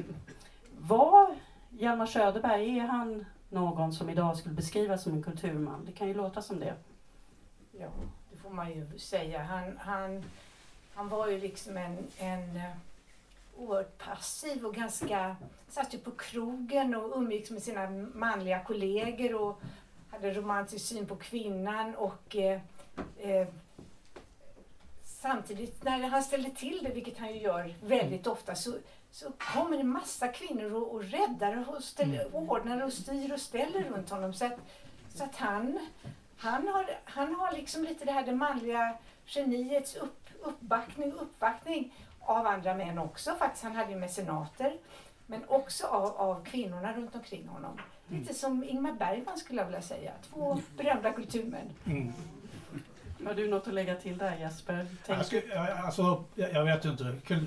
[0.79, 1.35] var
[1.69, 5.85] Hjalmar Söderberg, är han någon som idag skulle beskrivas som en kulturman?
[5.85, 6.73] Det kan ju låta som det.
[7.71, 7.87] Ja,
[8.31, 9.43] det får man ju säga.
[9.43, 10.23] Han, han,
[10.93, 12.71] han var ju liksom en, en eh,
[13.57, 15.35] oerhört passiv och ganska,
[15.69, 19.61] satt ju på krogen och umgicks med sina manliga kollegor och
[20.11, 22.61] hade romantisk syn på kvinnan och eh,
[23.17, 23.47] eh,
[25.03, 28.73] samtidigt när han ställde till det, vilket han ju gör väldigt ofta, så,
[29.11, 33.83] så kommer det massa kvinnor och, och räddar och ställer, ordnar och styr och ställer
[33.83, 34.33] runt honom.
[34.33, 34.57] Så att,
[35.15, 35.79] så att han,
[36.37, 42.47] han, har, han har liksom lite det här det manliga geniets upp, uppbackning uppvaktning av
[42.47, 43.63] andra män också faktiskt.
[43.63, 44.77] Han hade ju mecenater.
[45.25, 47.77] Men också av, av kvinnorna runt omkring honom.
[48.07, 50.11] Lite som Ingmar Bergman skulle jag vilja säga.
[50.29, 51.69] Två berömda kulturmän.
[51.85, 52.13] Mm.
[53.25, 54.85] Har du något att lägga till där Jesper?
[55.05, 55.19] Tänk...
[55.19, 57.45] Jag, ska, jag- alltså, jag vet inte kul,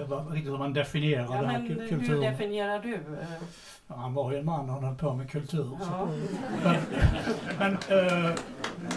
[0.00, 2.94] eh, vad, riktigt hur man definierar ja, det här men kul- hur definierar du?
[2.94, 3.26] eh,
[3.88, 5.64] Ja, han var ju en man och höll på med kultur.
[5.64, 6.08] så- Ja.
[6.64, 6.76] Men,
[7.58, 8.30] men eh,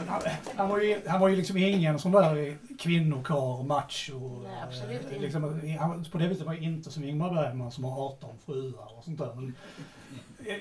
[0.07, 0.22] han,
[0.55, 4.41] han, var ju, han var ju liksom ingen sån där kvinnokar, macho.
[4.43, 5.20] Nej, absolut inte.
[5.20, 8.97] liksom, han, på det viset var jag inte som Ingmar Bergman som har 18 fruar
[8.97, 9.32] och sånt där.
[9.36, 9.55] Men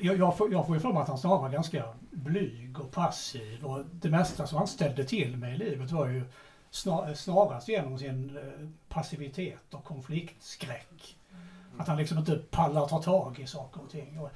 [0.02, 2.92] jag, jag, får, jag får ju för mig att han snarare var ganska blyg och
[2.92, 6.24] passiv och det mesta som han ställde till med i livet var ju
[6.70, 11.16] snar, snarast genom sin eh, passivitet och konfliktskräck.
[11.78, 14.18] Att han liksom inte pallar ta tag i saker och ting.
[14.18, 14.30] Och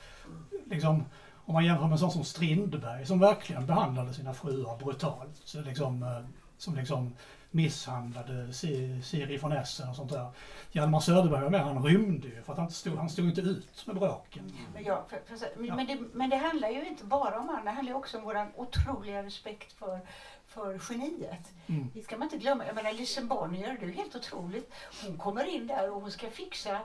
[0.66, 5.36] liksom, om man jämför med en sån som Strindberg som verkligen behandlade sina fruar brutalt.
[5.44, 6.20] Så liksom, eh,
[6.58, 7.14] som liksom
[7.50, 10.30] misshandlade Si- Siri von Essen och sånt där.
[10.70, 13.86] Hjalmar Söderberg var med, han rymde ju för att han stod, han stod inte ut
[13.86, 14.52] med bråken.
[14.74, 17.70] Men, ja, för, för, men, det, men det handlar ju inte bara om honom, det
[17.70, 20.00] handlar ju också om vår otroliga respekt för,
[20.46, 21.52] för geniet.
[21.66, 21.90] Mm.
[21.94, 22.66] Det ska man inte glömma.
[22.66, 24.72] Jag menar Lisen Bonnier, det är helt otroligt.
[25.04, 26.70] Hon kommer in där och hon ska fixa...
[26.70, 26.78] Eh,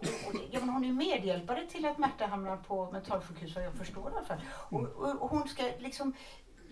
[0.00, 3.64] och, och, ja, men hon är ju medhjälpare till att Märta hamnar på mentalsjukhus vad
[3.64, 4.40] jag förstår i alla fall.
[4.50, 6.14] Och, och, och hon ska liksom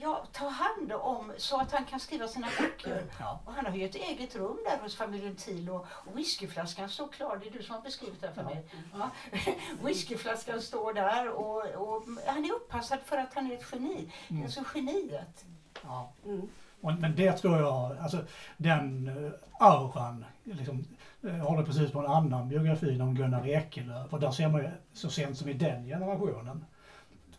[0.00, 3.04] ja, ta hand om så att han kan skriva sina böcker.
[3.20, 3.40] Ja.
[3.44, 7.08] Och han har ju ett eget rum där hos familjen Thiel och, och whiskyflaskan står
[7.08, 7.40] klar.
[7.42, 8.64] Det är du som har beskrivit det här för mig.
[8.92, 9.10] Ja.
[9.84, 14.12] Whiskyflaskan står där och, och han är uppassad för att han är ett geni.
[14.28, 14.42] Mm.
[14.42, 15.44] Alltså geniet.
[15.82, 16.12] Ja.
[16.24, 16.48] Mm.
[16.80, 18.24] Och, men det tror jag, alltså
[18.56, 20.84] den uh, auran, liksom,
[21.22, 24.60] eh, jag håller precis på en annan biografi om Gunnar Ekelöf och där ser man
[24.60, 26.64] ju så sent som i den generationen,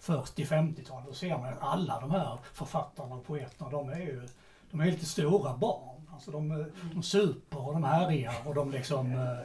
[0.02, 4.28] 40-50-talet, då ser man att alla de här författarna och poeterna, de är ju
[4.72, 6.08] de är lite stora barn.
[6.14, 9.38] Alltså de, eh, de super och de härjar och de liksom eh,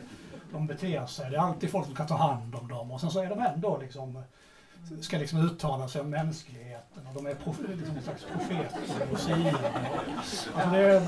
[0.53, 1.31] de beter sig.
[1.31, 3.39] Det är alltid folk som kan ta hand om dem och sen så är de
[3.39, 4.23] ändå liksom
[5.01, 8.81] ska liksom uttala sig om mänskligheten och de är prof, liksom en slags profeter
[9.13, 9.57] och siare.
[10.55, 11.03] Alltså det är,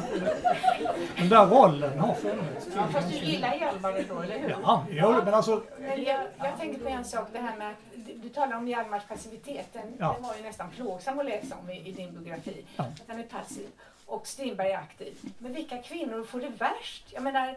[1.16, 2.68] den där rollen har funnits.
[2.76, 4.50] Ja, fast du gillar Hjalmar ändå, eller hur?
[4.62, 7.76] Ja, jo, men alltså, Men jag, jag tänker på en sak, det här med att
[8.22, 9.68] du, talar om Hjalmars passivitet.
[9.72, 10.12] Den, Ja.
[10.12, 12.64] den var ju nästan plågsam att läsa om i, i din biografi.
[12.76, 12.84] Ja.
[12.84, 13.66] Att han är passiv
[14.06, 15.14] och Strindberg är aktiv.
[15.38, 17.04] Men vilka kvinnor får det värst?
[17.10, 17.56] Jag menar,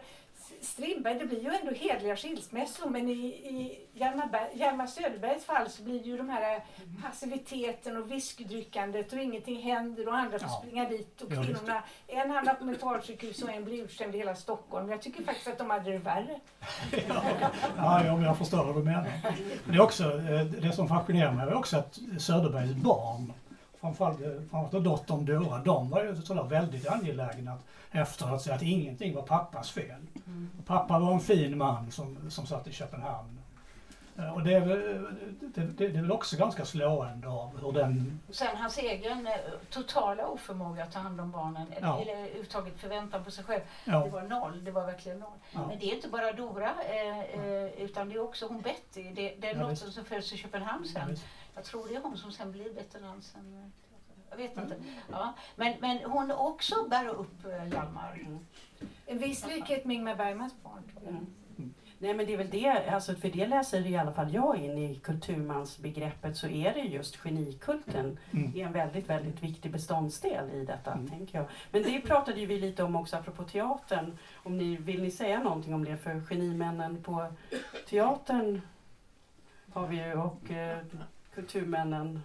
[0.60, 5.68] Strindberg, det blir ju ändå hedliga skilsmässor men i, i Hjalmar, Berg, Hjalmar Söderbergs fall
[5.70, 6.62] så blir det ju de här eh,
[7.02, 10.62] passiviteten och whiskydrickandet och ingenting händer och andra får Ja.
[10.64, 14.34] springa dit och Ja, kvinnorna, en hamnar på mentalsjukhus och en blir utskämd i hela
[14.34, 14.90] Stockholm.
[14.90, 16.40] Jag tycker faktiskt att de hade det värre.
[17.08, 19.12] ja, ja, men jag förstår vad du menar.
[19.64, 23.32] Men det, är också, eh, det som fascinerar mig är också att Söderbergs barn,
[23.82, 28.62] framförallt, eh, framförallt dottern Dora, de var ju sådär väldigt angelägna att efteråt säga att
[28.62, 30.00] ingenting var pappas fel.
[30.58, 33.38] Och pappa var en fin man som, som satt i Köpenhamn.
[34.18, 35.06] Eh, Och det är, väl-
[35.40, 38.20] det, det, det är väl också ganska slående av hur den...
[38.30, 39.32] Sen hans egen eh,
[39.70, 42.00] totala oförmåga att ta hand om barnen, Ja.
[42.02, 43.60] eller överhuvudtaget förväntan på sig själv.
[43.84, 45.30] Det Ja, var noll, det var verkligen noll.
[45.52, 45.66] Ja.
[45.68, 49.02] Men det är inte bara Dora, eh, eh, utan det är också hon Betty.
[49.12, 51.16] Det, det är Ja, något som föds i Köpenhamn sen.
[51.54, 53.72] Jag tror det är hon som sen blir veteran sen.
[54.30, 54.76] Jag vet inte.
[55.10, 55.34] Ja.
[55.56, 58.26] Men, men hon också bär upp eh, Hjalmar.
[59.06, 60.82] En viss likhet med Ingmar Bergmans barn.
[60.92, 61.14] tror jag.
[61.14, 61.74] Mm.
[61.98, 64.78] Nej men det är väl det, alltså för det läser i alla fall jag in
[64.78, 68.52] i kulturmansbegreppet så är det just genikulten Mm.
[68.56, 71.08] är en väldigt, väldigt viktig beståndsdel i detta, Mm.
[71.10, 71.46] tänker jag.
[71.70, 74.18] Men det pratade ju vi lite om också apropå teatern.
[74.34, 75.96] Om ni, vill ni säga någonting om det?
[75.96, 77.26] För genimännen på
[77.88, 78.60] teatern
[79.72, 80.78] har vi ju och eh,
[81.34, 82.22] kulturmännen.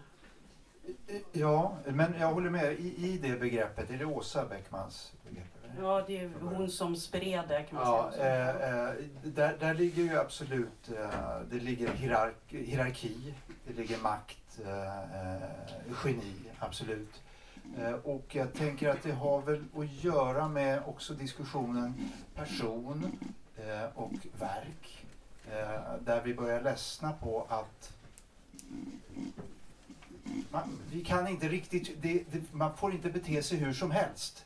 [1.32, 2.74] Ja, men jag håller med.
[2.74, 5.46] I, i det begreppet, är det Åsa Beckmans begrepp?
[5.80, 8.54] Ja, det är hon som spred det kan man Ja, säga.
[8.54, 8.94] eh, eh,
[9.24, 13.34] där, där ligger ju absolut, eh, det ligger hierark, hierarki,
[13.68, 15.42] det ligger makt, eh, eh,
[16.06, 17.22] geni, absolut.
[18.04, 21.94] Och jag tänker att det har väl att göra med också diskussionen
[22.36, 23.20] person
[23.96, 25.06] och verk.
[26.00, 27.94] Där vi börjar ledsna på att
[30.52, 34.46] man, vi kan inte riktigt, det, det, man får inte bete sig hur som helst.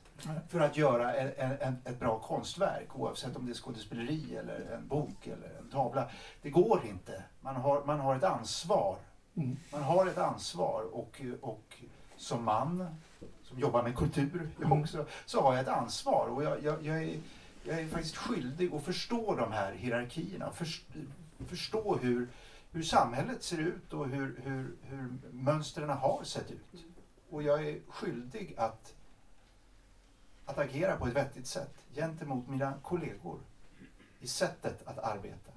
[0.50, 4.88] för att göra en, en, ett bra konstverk oavsett om det är skådespeleri eller en
[4.88, 6.10] bok eller en tavla.
[6.42, 7.24] Det går inte.
[7.42, 8.98] Man har, man har ett ansvar.
[9.36, 9.58] Mm.
[9.72, 11.76] Man har ett ansvar och, och
[12.18, 12.88] som man
[13.44, 14.82] som jobbar med kultur Mm.
[14.82, 17.18] också, så har jag ett ansvar och jag, jag, jag, är,
[17.64, 20.52] jag är faktiskt skyldig att förstå de här hierarkierna.
[20.52, 20.84] Först,
[21.48, 22.28] förstå hur,
[22.72, 26.86] hur samhället ser ut och hur, hur, hur mönstren har sett ut.
[27.30, 28.94] Och jag är skyldig att,
[30.46, 33.40] att agera på ett vettigt sätt gentemot mina kollegor
[34.20, 35.52] i sättet att arbeta.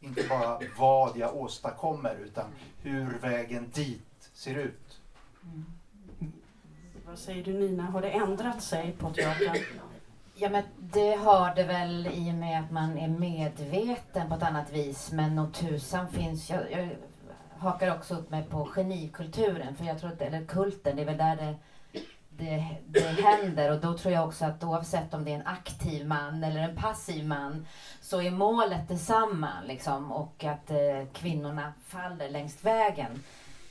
[0.00, 2.50] Inte bara vad jag åstadkommer utan
[2.82, 5.00] hur vägen dit ser ut.
[5.42, 5.64] Mm.
[7.06, 9.64] Vad säger du Nina, har det ändrat sig på teatern?
[10.36, 14.42] Ja, men det har det väl i och med att man är medveten på ett
[14.42, 15.12] annat vis.
[15.12, 16.50] Men nog tusan finns...
[16.50, 16.88] Jag, jag
[17.58, 21.16] hakar också upp mig på genikulturen, för jag tror att, eller kulten, det är väl
[21.16, 21.54] där det,
[22.30, 23.72] det, det händer.
[23.72, 26.76] Och då tror jag också att oavsett om det är en aktiv man eller en
[26.76, 27.66] passiv man,
[28.00, 29.50] så är målet detsamma.
[29.66, 33.22] Liksom, och att eh, kvinnorna faller längs vägen.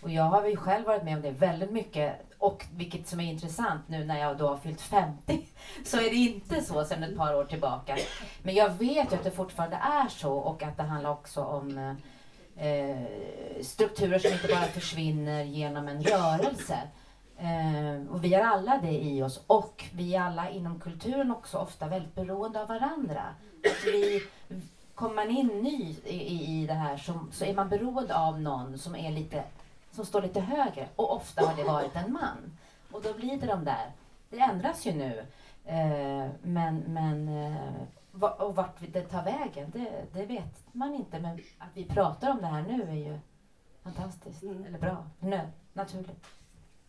[0.03, 2.13] Och jag har ju själv varit med om det väldigt mycket.
[2.37, 5.47] Och vilket som är intressant nu när jag då har fyllt 50
[5.85, 7.97] så är det inte så sedan ett par år tillbaka.
[8.43, 11.77] Men jag vet ju att det fortfarande är så och att det handlar också om
[12.57, 12.97] eh,
[13.61, 16.77] strukturer som inte bara försvinner genom en rörelse.
[17.37, 21.57] Eh, och vi har alla det i oss och vi är alla inom kulturen också
[21.57, 23.23] ofta väldigt beroende av varandra.
[23.65, 24.23] Att vi,
[24.95, 28.41] kommer man in ny i, i, i det här så, så är man beroende av
[28.41, 29.43] någon som är lite
[29.93, 32.57] som står lite högre och ofta har det varit en man.
[32.91, 33.91] Och då blir det de där.
[34.29, 35.25] Det ändras ju nu.
[35.65, 37.73] Eh, men men eh,
[38.21, 41.19] och vart det tar vägen, det, det vet man inte.
[41.19, 43.19] Men att vi pratar om det här nu är ju
[43.83, 44.43] fantastiskt.
[44.43, 44.65] Mm.
[44.65, 45.05] Eller bra.
[45.19, 45.41] Nö,
[45.73, 46.25] naturligt.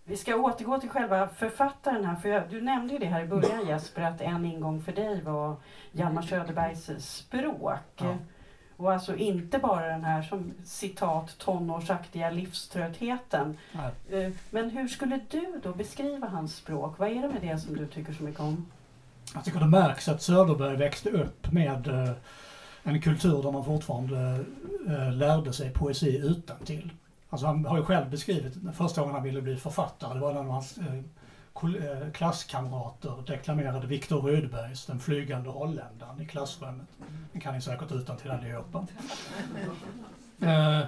[0.04, 3.26] Vi ska återgå till själva författaren här, för jag, du nämnde ju det här i
[3.26, 5.56] början Jesper, att en ingång för dig var
[5.92, 7.80] Hjalmar Söderbergs språk.
[7.96, 8.16] Ja.
[8.76, 13.56] Och alltså inte bara den här som citat tonårsaktiga livströttheten.
[13.72, 14.24] Nej.
[14.24, 16.98] Eh, Men hur skulle du då beskriva hans språk?
[16.98, 18.66] Vad är det med det som du tycker så mycket om?
[19.34, 22.10] Jag tycker det märks att Söderberg växte upp med eh,
[22.82, 24.44] en kultur där man fortfarande
[24.88, 26.92] eh, lärde sig poesi utan till.
[27.30, 30.42] Alltså han har ju själv beskrivit första gången han ville bli författare, det var när
[30.50, 31.02] eh,
[32.12, 36.86] klasskamrater deklamerade Viktor Rydbergs Den flygande holländaren i klassrummet.
[37.32, 38.86] Den kan ni säkert utan till allihopa.
[40.40, 40.80] Eh,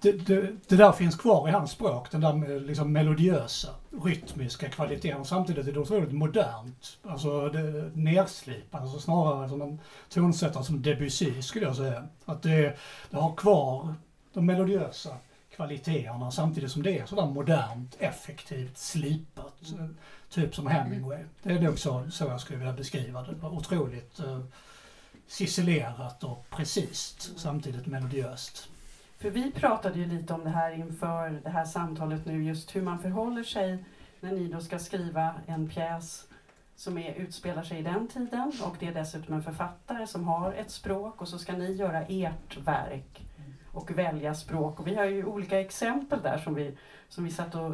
[0.00, 3.68] det, det, det där finns kvar i hans språk, den där eh, liksom melodiösa,
[4.04, 5.24] rytmiska kvaliteten.
[5.24, 11.42] Samtidigt är det otroligt modernt, alltså det, nerslipat, alltså snarare som en tonsättare som Debussy
[11.42, 12.08] skulle jag säga.
[12.24, 12.76] Att det,
[13.10, 13.94] det har kvar
[14.32, 15.16] de melodiösa
[15.58, 19.54] kvaliteterna samtidigt som det är sådär modernt, effektivt, slipat.
[19.78, 19.86] eh,
[20.30, 21.24] Typ som Hemingway.
[21.42, 23.32] Det är nog så, så jag skulle vilja beskriva det.
[23.32, 24.40] det var otroligt eh,
[25.26, 28.68] cicelerat och precis, samtidigt melodiöst.
[29.18, 32.82] För vi pratade ju lite om det här inför det här samtalet nu, just hur
[32.82, 33.84] man förhåller sig
[34.20, 36.24] när ni då ska skriva en pjäs
[36.76, 40.52] som är, utspelar sig i den tiden och det är dessutom en författare som har
[40.52, 43.27] ett språk och så ska ni göra ert verk
[43.78, 44.80] och välja språk.
[44.80, 46.76] Och vi har ju olika exempel där som vi,
[47.08, 47.72] som vi satt och,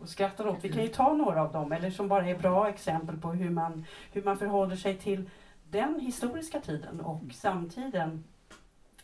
[0.00, 0.58] och skrattade åt.
[0.64, 3.50] Vi kan ju ta några av dem, eller som bara är bra exempel på hur
[3.50, 5.30] man, hur man förhåller sig till
[5.70, 8.24] den historiska tiden och samtiden.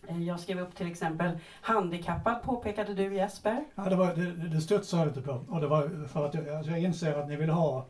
[0.08, 3.64] Eh, Jag skrev upp till exempel handikappad påpekade du Jesper.
[3.74, 5.44] Ja, det, var, det, det studsade jag lite på.
[5.48, 7.86] Och det var för att jag, alltså jag inser att ni vill ha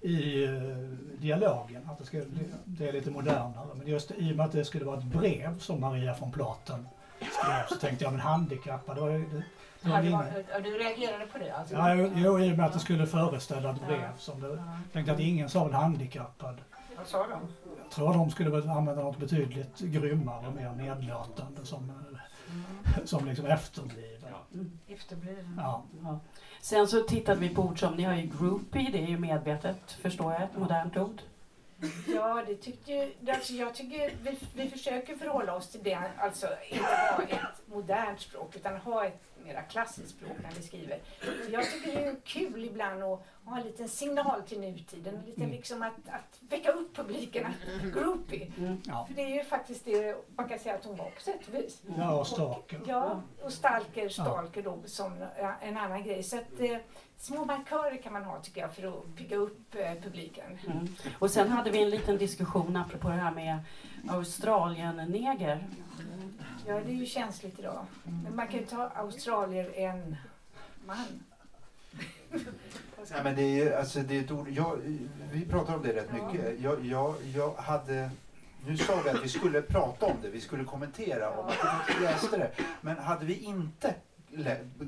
[0.00, 0.50] i eh,
[1.18, 2.22] dialogen, att det, ska,
[2.64, 3.66] det är lite modernare.
[3.74, 6.88] Men just i och med att det skulle vara ett brev som Maria von Platen
[7.20, 9.18] skrev så tänkte jag, men handikappad, det var ju...
[9.80, 11.74] Det, det var var, du reagerade på det alltså?
[11.74, 14.16] ja, jo, jo, i och med att det skulle föreställa ett brev.
[14.18, 14.62] Som det,
[14.92, 16.60] tänkte att ingen sa väl handikappad.
[16.96, 17.40] Vad sa de?
[17.82, 23.46] Jag tror de skulle använda något betydligt grymmare och mer nedlåtande som, eh, som liksom
[23.46, 24.34] efterbliven.
[24.88, 25.60] Efterbliven.
[25.62, 25.82] Ja.
[26.02, 26.20] Ja.
[26.60, 29.92] Sen så tittade vi på ord som, ni har ju groupie, det är ju medvetet
[29.92, 31.20] förstår jag, ett modernt ord.
[32.14, 36.48] Ja, det tyckte ju, alltså jag tycker vi, vi försöker förhålla oss till det, alltså
[36.68, 40.98] inte ha ett modernt språk utan ha ett mera klassiskt språk när vi skriver.
[41.20, 45.40] Så jag tycker det är kul ibland att ha en liten signal till nutiden, lite
[45.40, 45.52] Mm.
[45.52, 48.52] liksom att, att väcka upp publiken, att groupie.
[48.58, 48.82] Mm.
[48.86, 49.06] Ja.
[49.06, 51.54] För det är ju faktiskt det man kan säga att hon var på sätt och
[51.54, 51.82] vis.
[51.98, 52.80] Ja, och stalker.
[52.86, 55.24] Ja, och stalker, stalker då som
[55.60, 56.22] en annan grej.
[56.22, 56.76] Så att eh,
[57.18, 60.58] små markörer kan man ha tycker jag för att pigga upp eh, publiken.
[60.66, 60.88] Mm.
[61.18, 63.58] Och sen hade vi en liten diskussion apropå det här med
[64.08, 65.66] Australien-neger.
[66.66, 67.86] Ja, det är ju känsligt idag.
[68.24, 70.16] Men man kan ju ta australier en
[70.86, 71.06] man.
[73.10, 74.78] Ja, men det är, alltså, det är ett ord, jag,
[75.32, 76.26] vi pratar om det rätt Ja.
[76.32, 76.60] mycket.
[76.60, 78.10] Jag, jag, jag hade,
[78.66, 82.04] nu sa vi att vi skulle prata om det, vi skulle kommentera om att vi
[82.04, 82.50] läste det.
[82.80, 83.94] Men hade vi inte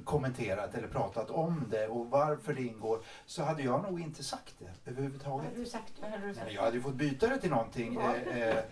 [0.04, 4.54] kommenterat eller pratat om det och varför det ingår så hade jag nog inte sagt
[4.58, 5.48] det Vad överhuvudtaget.
[5.48, 5.92] hade du sagt?
[6.00, 6.46] Vad hade du sagt?
[6.46, 7.94] Men jag hade ju fått byta det till någonting.
[7.94, 8.14] Ja.
[8.16, 8.64] Eh, eh,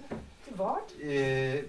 [0.45, 0.79] Till vad?
[1.01, 1.65] Eh,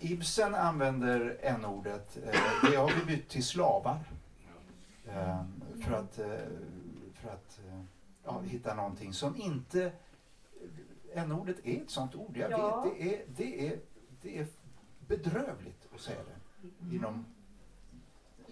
[0.00, 2.16] Ibsen använder n-ordet.
[2.16, 3.98] Eh, det har vi bytt till slavar.
[5.08, 5.42] Eh,
[5.84, 6.26] för att, eh,
[7.14, 7.60] för att
[8.24, 9.92] ja, hitta någonting som inte...
[11.14, 12.36] N-ordet är ett sånt ord.
[12.36, 12.82] Jag Ja.
[12.82, 13.78] vet, det är, det, är,
[14.22, 14.46] det är
[15.06, 16.94] bedrövligt att säga det.
[16.96, 17.24] Inom,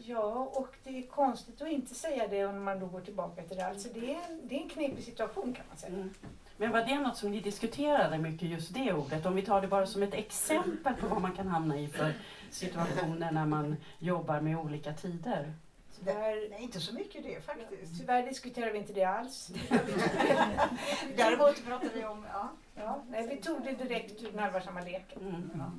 [0.09, 3.57] Ja, och det är konstigt att inte säga det om man då går tillbaka till
[3.57, 3.67] det.
[3.67, 5.95] Alltså det är en, det är en knepig situation kan man säga.
[5.95, 6.15] Mm.
[6.57, 9.27] Men var det något som ni diskuterade mycket, just det ordet?
[9.27, 12.15] Om vi tar det bara som ett exempel på vad man kan hamna i för
[12.51, 15.53] situationer när man jobbar med olika tider.
[15.99, 17.99] Tyvärr, Nej, inte så mycket det faktiskt.
[17.99, 19.49] tyvärr diskuterar vi inte det alls.
[21.17, 22.51] Däremot pratar vi om, ja,
[22.81, 25.23] Ja, nej, vi tog det direkt ur den allvarsamma leken.
[25.23, 25.51] Mm.
[25.59, 25.71] ja.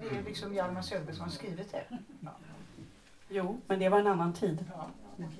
[0.00, 1.84] det är liksom Hjalmar Söderberg som har skrivit det.
[3.28, 4.64] Jo, men det var en annan tid.
[4.76, 4.86] Ja.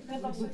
[0.06, 0.48] Men vad så.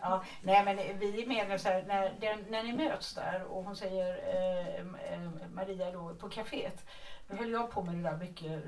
[0.00, 3.76] Ja, nej men vi menar så här, när, den, när ni möts där och hon
[3.76, 6.86] säger eh, eh, Maria då på kaféet,
[7.28, 8.64] då höll jag på med det där mycket.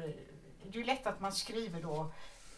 [0.63, 2.13] Det är ju lätt att man skriver då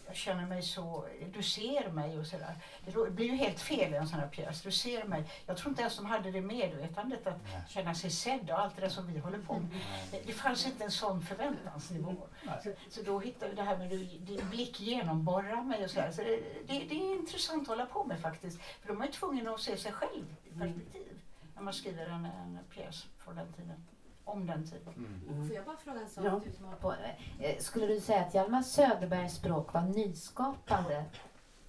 [0.07, 2.57] jag känner mig så, du ser mig och sådär.
[2.85, 4.63] Det blir ju helt fel i en sån här pjäs.
[4.63, 5.25] Du ser mig.
[5.47, 7.63] Jag tror inte ens de hade det medvetandet att Nej.
[7.69, 9.69] känna sig sedda och allt det där som vi håller på med.
[10.11, 12.17] Det, det fanns inte en sån förväntansnivå.
[12.43, 12.61] Nej.
[12.65, 16.01] Så, så då hittar vi det här med du, din blick genomborrar mig och så
[16.01, 16.13] här.
[16.13, 16.37] Så det,
[16.67, 18.61] det, det är intressant att hålla på med faktiskt.
[18.81, 21.19] För då är man ju tvungen att se sig själv i perspektiv
[21.55, 23.87] när man skriver en, en pjäs från den tiden.
[24.25, 24.95] Om den tiden.
[25.29, 25.49] mm.
[25.49, 26.25] Får jag bara fråga en sak?
[26.27, 26.41] Ja.
[26.45, 26.95] Du som på.
[27.41, 31.05] Eh, Skulle du säga att Hjalmar Söderbergs språk var nyskapande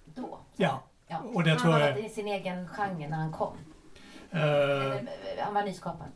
[0.04, 0.38] då?
[0.56, 1.18] Ja, Ja.
[1.34, 3.56] Och det han tror var jag- i sin egen genre när han kom?
[4.30, 6.12] eh, Eller, eh, han var nyskapande?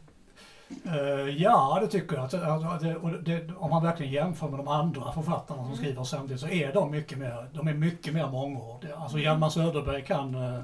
[0.85, 2.25] eh, ja det tycker jag.
[2.25, 6.05] Att, att, det, och det, om man verkligen jämför med de andra författarna som skriver
[6.05, 8.97] samtidigt så är de mycket mer, de är mycket mer mångordiga.
[8.97, 10.61] Alltså Hjalmar Söderberg kan eh,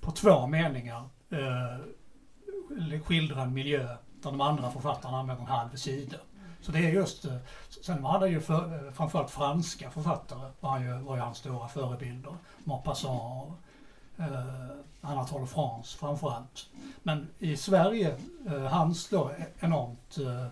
[0.00, 6.16] på två meningar eh, skildra en miljö där de andra författarna använder en halv sida.
[6.60, 7.36] Så det är just, eh,
[7.84, 11.38] sen var han ju för, eh, framförallt franska författare var, han ju, var ju hans
[11.38, 12.34] stora förebilder.
[12.64, 16.66] Maupassant och eh, Anatole France framförallt.
[17.02, 18.16] Men i Sverige,
[18.46, 20.46] eh, hans då enormt, eh,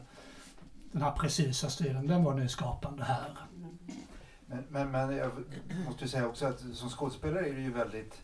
[0.93, 3.37] den här precisa stilen, den var nyskapande här.
[4.47, 5.31] Men, men, men jag
[5.87, 8.23] måste ju säga också att som skådespelare är det ju väldigt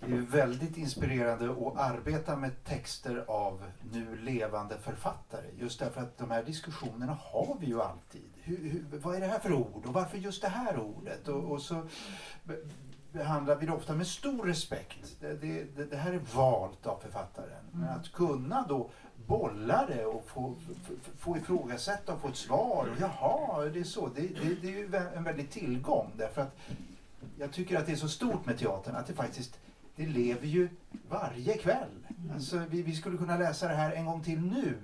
[0.00, 5.46] det är väldigt inspirerande att arbeta med texter av nu levande författare.
[5.58, 8.30] Just därför att de här diskussionerna har vi ju alltid.
[8.42, 11.28] Hur, hur, vad är det här för ord och varför just det här ordet?
[11.28, 11.88] Och, och så
[12.44, 12.58] be-
[13.12, 15.16] behandlar vi det ofta med stor respekt.
[15.20, 17.64] Det, det, det, här är valt av författaren.
[17.72, 18.90] Men att kunna då
[19.26, 20.54] bolla det och få,
[21.18, 22.88] få, ifrågasätta och få ett svar.
[22.92, 24.08] Och, Jaha, det är så.
[24.08, 26.56] Det, det, det är ju en väldig tillgång därför att
[27.38, 29.58] jag tycker att det är så stort med teatern att det faktiskt
[29.96, 30.68] det lever ju
[31.08, 32.06] varje kväll.
[32.34, 34.76] Alltså, vi, vi skulle kunna läsa det här en gång till nu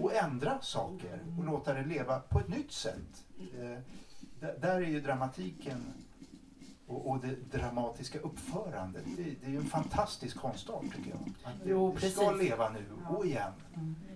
[0.00, 3.24] och ändra saker och låta det leva på ett nytt sätt.
[3.38, 3.78] Eh,
[4.60, 5.92] där är ju dramatiken
[6.86, 9.02] och, och det dramatiska uppförandet.
[9.16, 11.32] Det, det är ju en fantastisk konstart tycker jag.
[11.44, 13.52] Att det, Jo, det ska leva nu och igen.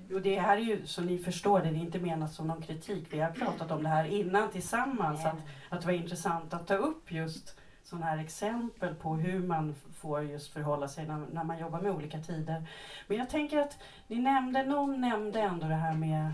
[0.08, 2.62] Jo, det här är ju, så ni förstår det, det är inte menat som någon
[2.62, 3.06] kritik.
[3.10, 5.36] Vi har pratat om det här innan tillsammans, att,
[5.68, 7.56] att det var intressant att ta upp just
[7.92, 11.92] sådana här exempel på hur man får just förhålla sig när, när man jobbar med
[11.92, 12.66] olika tider.
[13.06, 16.32] Men jag tänker att ni nämnde, någon nämnde ändå det här med,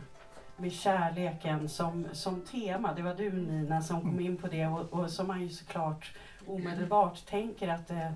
[0.57, 2.95] med kärleken som, som tema.
[2.95, 6.13] Det var du Nina som kom in på det och, och som man ju såklart
[6.47, 8.15] omedelbart tänker att det,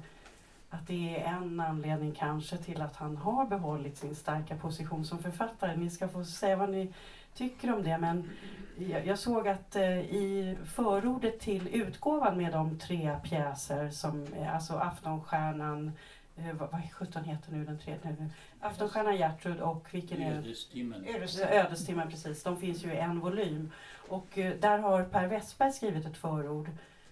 [0.70, 5.18] att det är en anledning kanske till att han har behållit sin starka position som
[5.18, 5.76] författare.
[5.76, 6.92] Ni ska få säga vad ni
[7.34, 7.98] tycker om det.
[7.98, 8.30] Men
[8.78, 14.74] jag, jag såg att eh, i förordet till utgåvan med de tre pjäser som, alltså
[14.74, 15.92] Aftonstjärnan,
[16.36, 18.16] eh, vad, vad sjutton heter nu den tredje?
[18.18, 18.30] nu?
[18.60, 20.38] Aftonstjärnan Gertrud och vilken är.
[20.38, 21.04] Ödestimmen.
[21.50, 22.42] Ödestimmen, precis.
[22.42, 23.72] De finns ju i en volym.
[24.08, 26.70] Och eh, där har Per Westberg skrivit ett förord.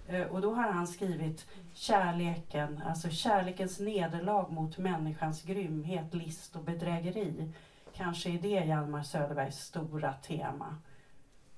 [0.09, 6.62] Eh, och då har han skrivit kärleken, alltså kärlekens nederlag mot människans grymhet, list och
[6.62, 7.53] bedrägeri.
[8.01, 10.76] Kanske är det Hjalmar Söderbergs stora tema.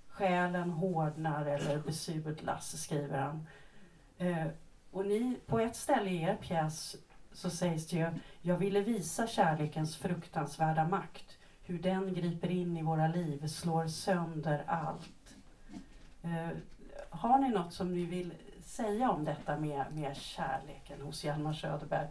[0.08, 3.46] Själen hårdnar eller besudlas, skriver han.
[4.18, 4.46] Eh,
[4.90, 6.96] och ni, på ett ställe i er pjäs
[7.32, 12.82] så sägs det ju, jag ville visa kärlekens fruktansvärda makt hur den griper in i
[12.82, 15.36] våra liv, slår sönder allt.
[16.22, 16.48] Eh,
[17.10, 18.32] har ni något som ni vill
[18.64, 22.08] säga om detta med, med kärleken hos Hjalmar Söderberg?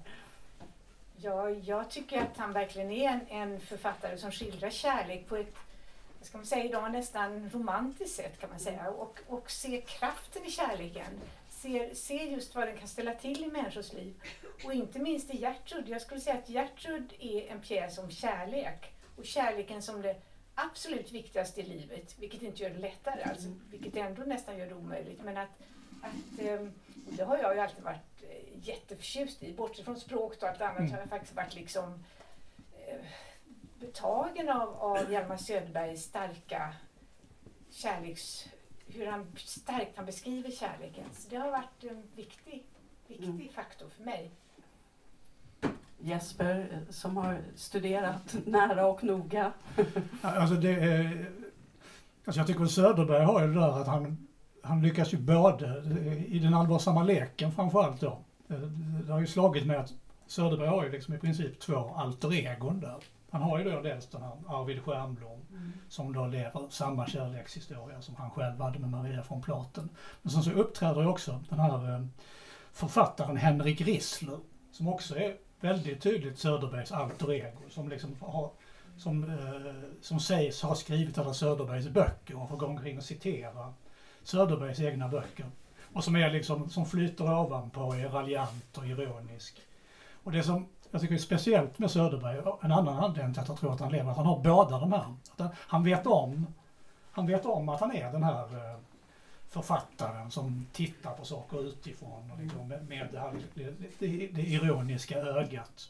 [1.23, 5.55] Ja, jag tycker att han verkligen är en, en författare som skildrar kärlek på ett
[6.21, 8.89] vad ska man säga idag, nästan romantiskt sätt kan man säga.
[8.89, 11.21] Och, och ser kraften i kärleken.
[11.49, 14.13] Ser, ser just vad den kan ställa till i människors liv.
[14.65, 15.89] Och inte minst i Gertrud.
[15.89, 18.93] Jag skulle säga att Gertrud är en pjäs om kärlek.
[19.17, 20.21] Och kärleken som det
[20.55, 22.15] absolut viktigaste i livet.
[22.19, 25.23] Vilket inte gör det lättare, alltså, vilket ändå nästan gör det omöjligt.
[25.23, 25.49] Men att,
[26.01, 26.71] att ehm,
[27.09, 29.53] det har jag ju alltid varit eh, jätteförtjust i.
[29.53, 30.91] Bortsett från språk och allt annat Mm.
[30.91, 31.93] har jag faktiskt varit liksom
[32.87, 33.05] eh,
[33.79, 36.73] betagen av, av Hjalmar Söderbergs starka
[37.69, 38.47] kärleks...
[38.93, 41.03] Hur han, starkt han beskriver kärleken.
[41.13, 42.63] Så det har varit en viktig,
[43.07, 43.49] viktig Mm.
[43.53, 44.31] faktor för mig.
[45.99, 49.51] Jesper eh, som har studerat nära och noga.
[50.21, 51.31] Alltså det är,
[52.25, 54.27] alltså jag tycker att Söderberg har ju det där att han,
[54.63, 55.83] han lyckas ju både
[56.27, 58.19] i den allvarsamma leken framförallt då.
[58.49, 58.57] Eh,
[59.05, 59.93] Det har ju slagit mig att
[60.27, 62.95] Söderberg har ju liksom i princip två alter egon där.
[63.31, 65.39] Han har ju då dels den här Arvid Stjernblom
[65.89, 69.89] som då lever samma kärlekshistoria som han själv hade med Maria från Platen.
[70.21, 72.05] Men sen så uppträder ju också den här eh,
[72.71, 74.37] författaren Henrik Rissler
[74.71, 78.51] som också är väldigt tydligt Söderbergs alter ego som liksom har
[78.97, 83.73] som, eh, som sägs ha skrivit alla Söderbergs böcker och får gå omkring och citera
[84.23, 85.45] Söderbergs egna böcker.
[85.93, 89.61] Och som är liksom, som flyter ovanpå, är raljant och ironisk.
[90.23, 93.47] Och det som jag tycker är speciellt med Söderberg, och en annan anledning till att
[93.47, 95.15] jag tror att han lever, att han har båda de här.
[95.37, 96.47] Att han, vet om,
[97.11, 98.79] han vet om att han är den här eh,
[99.49, 104.41] författaren som tittar på saker utifrån och liksom med, med det, här, det, det, det
[104.41, 105.89] ironiska ögat.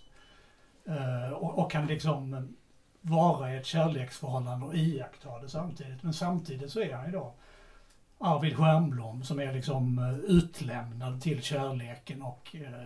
[0.86, 2.56] Eh, och, och kan liksom
[3.02, 6.04] vara i ett kärleksförhållande och iaktta det samtidigt.
[6.04, 7.34] Men samtidigt så är han ju då
[8.22, 12.84] Arvid Stjernblom som är liksom eh, utlämnad till kärleken och eh,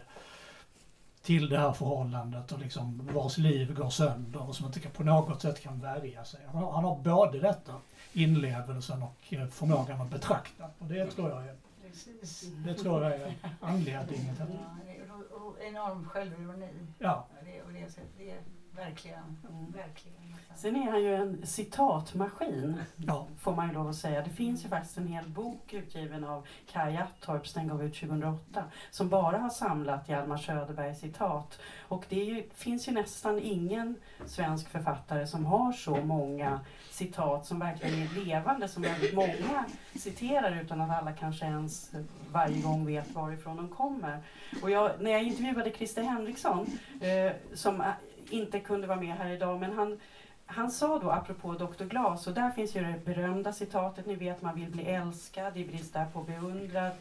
[1.22, 5.42] till det här förhållandet och liksom vars liv går sönder och som inte på något
[5.42, 6.40] sätt kan värja sig.
[6.48, 7.74] Han har, han har både detta,
[8.14, 10.64] inlevelsen och eh, förmågan att betrakta.
[10.80, 11.56] Och det tror jag är,
[11.90, 12.50] Precis.
[12.66, 14.92] det tror jag är anledningen till Ja, det.
[14.92, 16.70] är- och, enorm självironi.
[17.00, 18.36] Ja, Ja, Det, och det, det
[18.76, 19.72] verkligen, Mm.
[19.72, 20.16] verkligen.
[20.56, 23.28] Sen är han ju en citatmaskin, ja.
[23.40, 24.22] får man ju lov att säga.
[24.22, 28.64] Det finns ju faktiskt en hel bok utgiven av Kaj Attorp, den gav ut 2008,
[28.92, 31.60] som bara har samlat Hjalmar Söderbergs citat.
[31.88, 33.96] Och det ju, finns ju nästan ingen
[34.26, 36.60] svensk författare som har så många
[36.92, 39.66] citat som verkligen är levande, som väldigt många
[39.96, 41.92] citerar utan att alla kanske ens
[42.32, 44.20] varje gång vet varifrån de kommer.
[44.62, 46.68] Och jag, när jag intervjuade Christer Henriksson,
[47.02, 47.82] eh, som
[48.30, 50.00] inte kunde vara med här idag, men han
[50.46, 51.84] han sa då, apropå Dr.
[51.84, 55.68] Glas, och där finns ju det berömda citatet, ni vet man vill bli älskad, är
[55.68, 56.92] brist där på beundrad,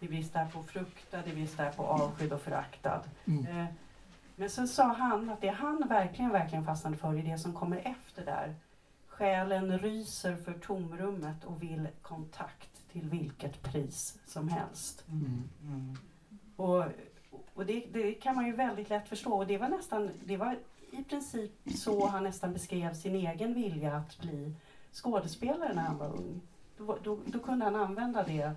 [0.00, 3.00] är brist där på fruktad, är brist där på avskydd och föraktad.
[3.24, 3.46] Mm.
[3.46, 3.66] Eh,
[4.36, 7.76] Men sen sa han att det han verkligen, verkligen fastnade för är det som kommer
[7.76, 8.54] efter där.
[9.08, 15.04] Själen ryser för tomrummet och vill kontakt till vilket pris som helst.
[15.08, 15.48] Mm.
[15.62, 15.96] Mm.
[16.56, 16.84] Och,
[17.54, 19.32] och det, det kan man ju väldigt lätt förstå.
[19.32, 20.58] Och det var nästan, det var
[20.90, 24.54] i princip så han nästan beskrev sin egen vilja att bli
[24.92, 26.40] skådespelare när han var ung.
[26.76, 28.52] Då, då, då kunde han använda det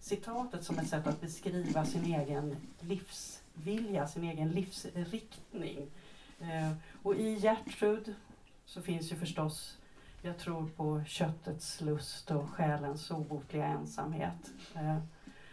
[0.00, 5.86] citatet som ett sätt att beskriva sin egen livsvilja, sin egen livsriktning.
[6.40, 6.72] Eh,
[7.02, 8.14] och i Gertrud
[8.64, 9.78] så finns ju förstås
[10.22, 14.52] jag tror på köttets lust och själens obotliga ensamhet.
[14.74, 14.98] Eh,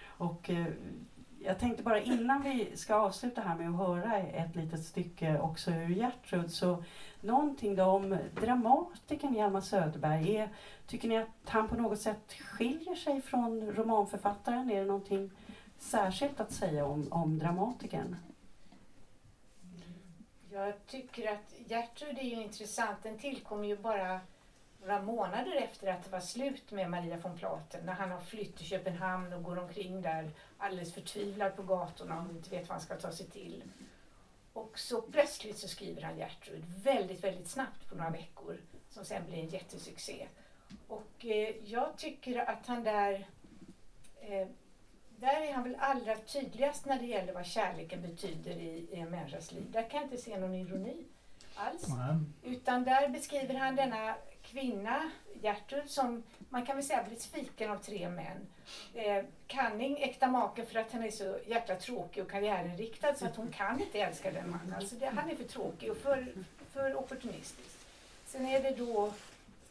[0.04, 0.68] och eh,
[1.46, 5.72] jag tänkte bara innan vi ska avsluta här med att höra ett litet stycke också
[5.72, 6.84] ur Gertrud, så
[7.22, 10.36] någonting då om dramatikern Hjalmar Söderberg.
[10.36, 10.50] Är,
[10.88, 14.72] tycker ni att han på något sätt skiljer sig från romanförfattaren?
[14.72, 15.32] Är det någonting
[15.78, 18.16] särskilt att säga om, om dramatikern?
[20.52, 23.04] Jag tycker att Gertrud är ju intressant.
[23.04, 24.20] Den tillkom ju bara
[24.86, 27.86] några månader efter att det var slut med Maria von Platen.
[27.86, 32.32] När han har flytt till Köpenhamn och går omkring där alldeles förtvivlad på gatorna och
[32.32, 33.64] inte vet vad han ska ta sig till.
[34.54, 38.58] Och så plötsligt så skriver han Gertrud väldigt, väldigt snabbt på några veckor.
[38.90, 40.28] Som sen blir en jättesuccé.
[40.88, 43.28] Och eh, jag tycker att han där
[44.22, 44.48] eh,
[45.18, 49.10] där är han väl allra tydligast när det gäller vad kärleken betyder i, i en
[49.10, 49.72] människas liv.
[49.72, 51.06] Där kan jag inte se någon ironi
[51.56, 51.88] alls.
[51.88, 52.54] Nej.
[52.54, 54.16] Utan där beskriver han denna
[54.56, 55.12] kvinna,
[55.42, 58.48] Gertrud, som man kan väl säga blivit sviken av tre män.
[58.94, 63.36] Eh, Canning, äkta maken för att han är så jäkla tråkig och karriärinriktad så att
[63.36, 64.74] hon kan inte älska den mannen.
[64.74, 66.28] Alltså det, han är för tråkig och för,
[66.74, 67.78] för opportunistisk.
[68.26, 69.14] Sen är det då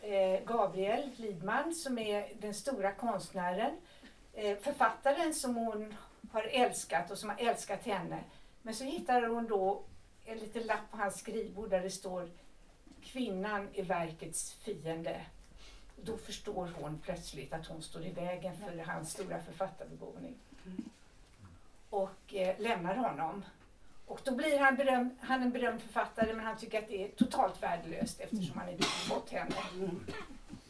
[0.02, 3.76] eh, Gabriel Lidman som är den stora konstnären
[4.32, 5.94] eh, författaren som hon
[6.32, 8.18] har älskat och som har älskat henne.
[8.62, 9.82] Men så hittar hon då
[10.24, 12.30] en liten lapp på hans skrivbord där det står
[13.04, 15.20] Kvinnan är verkets fiende.
[15.96, 20.34] Då förstår hon plötsligt att hon står i vägen för hans stora författarbegåvning.
[21.90, 23.44] Och eh, lämnar honom.
[24.06, 27.08] Och då blir han, beröm, han en berömd författare men han tycker att det är
[27.08, 29.54] totalt värdelöst eftersom han inte fått henne.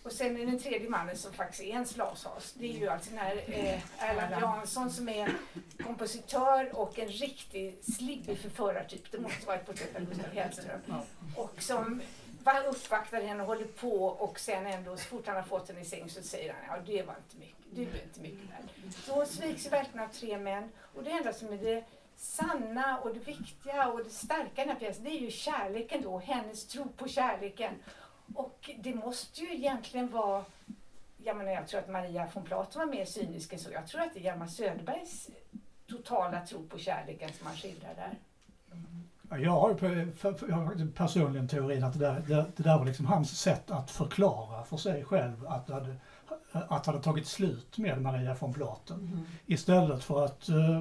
[0.02, 2.52] Och sen är den tredje mannen som faktiskt är en slashas.
[2.52, 5.32] Det är ju alltså den här eh, Erland Jansson som är
[5.84, 9.12] kompositör och en riktig slibbig förförartyp.
[9.12, 10.80] Det måste vara ett porträtt av Gustav Hellström.
[11.36, 12.02] Och som
[12.68, 15.84] uppvaktar henne och håller på och sen ändå så fort han har fått henne i
[15.84, 18.92] säng så säger han ja det var inte mycket, du är inte mycket värd.
[19.04, 21.84] Så hon sviks verkligen av tre män och det enda som är det
[22.16, 26.02] sanna och det viktiga och det starka i den här pjäsen det är ju kärleken
[26.02, 27.74] då, hennes tro på kärleken.
[28.34, 30.44] Och det måste ju egentligen vara,
[31.24, 33.70] jag menar jag tror att Maria von Platen var mer cynisk än så.
[33.70, 35.30] Jag tror att det är Hjalmar Söderbergs
[35.86, 38.18] totala tro på kärleken som han skildrar där.
[39.30, 39.76] Ja, Jag har,
[40.48, 43.70] jag har faktiskt personligen teorin att det där, det, det där var liksom hans sätt
[43.70, 45.96] att förklara för sig själv att det hade,
[46.52, 49.26] att det hade tagit slut med Maria von Platen.
[49.46, 50.80] Istället för att eh,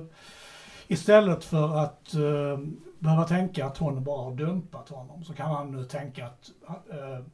[0.88, 2.60] Istället för att eh,
[2.99, 6.52] behöva tänka att hon bara har dumpat honom så kan han nu tänka att
[6.90, 7.26] eh,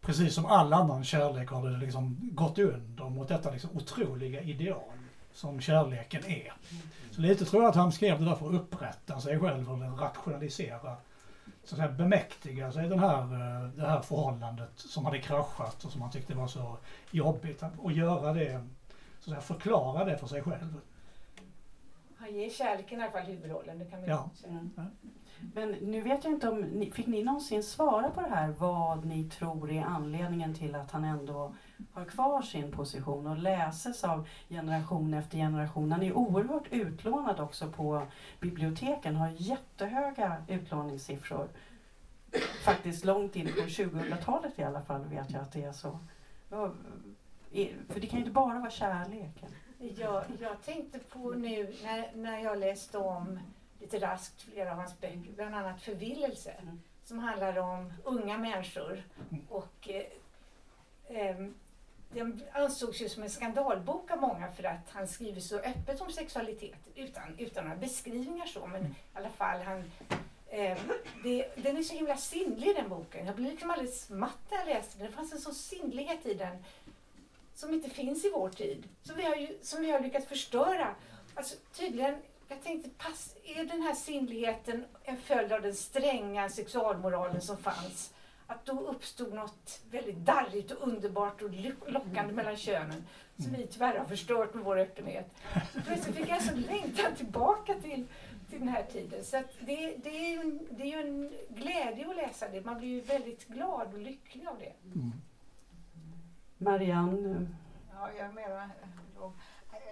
[0.00, 4.82] precis som all annan kärlek har det liksom gått under mot detta liksom otroliga ideal
[5.36, 6.52] som kärleken är.
[7.10, 9.86] Så lite tror jag att han skrev det där för att upprätta sig själv eller
[9.90, 10.96] rationalisera,
[11.64, 15.92] så att säga bemäktiga sig den här, eh, det här förhållandet som hade kraschat och
[15.92, 16.76] som han tyckte var så
[17.10, 17.62] jobbigt.
[17.78, 18.66] Och göra det,
[19.20, 20.80] så att säga förklara det för sig själv.
[22.16, 24.30] Han ger kärleken i alla fall huvudrollen, det kan man Ja.
[24.34, 24.52] ju säga.
[24.52, 24.70] Mm.
[25.54, 29.04] Men nu vet jag inte om, ni, fick ni någonsin svara på det här vad
[29.04, 31.54] ni tror är anledningen till att han ändå
[31.92, 35.92] har kvar sin position och läses av generation efter generation.
[35.92, 38.06] Han är oerhört utlånad också på
[38.40, 41.48] biblioteken, har jättehöga utlåningssiffror.
[42.64, 45.98] Faktiskt långt in på 2000-talet i alla fall vet jag att det är så.
[47.88, 49.48] För det kan ju inte bara vara kärleken.
[49.78, 53.38] Jag, jag tänkte på nu när, när jag läste om
[53.80, 56.80] lite raskt flera av hans böcker, bland annat Förvillelse, Mm.
[57.04, 59.02] som handlar om unga människor.
[59.48, 60.06] Och, eh,
[61.08, 61.54] ehm,
[62.16, 66.12] den ansågs ju som en skandalbok av många för att han skriver så öppet om
[66.12, 69.90] sexualitet utan, utan några beskrivningar så, men i alla fall han
[70.50, 70.78] ehm,
[71.22, 73.26] det, den är så himla sinnlig den boken.
[73.26, 75.06] Jag blev liksom alldeles matt när jag läste den.
[75.06, 76.64] Det fanns en sån sinnlighet i den
[77.54, 78.88] som inte finns i vår tid.
[79.02, 80.94] Som vi har, ju, som vi har lyckats förstöra.
[81.34, 82.16] Alltså, tydligen,
[82.48, 88.12] jag tänkte, pass, är den här sinnligheten en följd av den stränga sexualmoralen som fanns?
[88.46, 91.50] Att då uppstod något väldigt darrigt och underbart och
[91.86, 93.06] lockande mellan könen
[93.38, 95.30] som vi tyvärr har förstört med vår öppenhet.
[95.72, 98.06] Så plötsligt fick jag så längtan tillbaka till,
[98.50, 99.24] till den här tiden.
[99.24, 102.64] Så att det, det, är ju en, det är ju en glädje att läsa det.
[102.64, 104.72] Man blir ju väldigt glad och lycklig av det.
[104.94, 105.12] Mm.
[106.58, 107.46] Marianne,
[107.98, 108.70] Ja, jag menar,
[109.16, 109.32] då,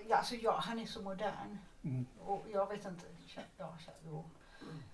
[0.09, 1.59] ja, alltså, ja, han är så modern.
[1.85, 2.06] Mm.
[2.18, 3.05] Och jag vet inte,
[3.56, 3.76] ja,
[4.06, 4.24] jo.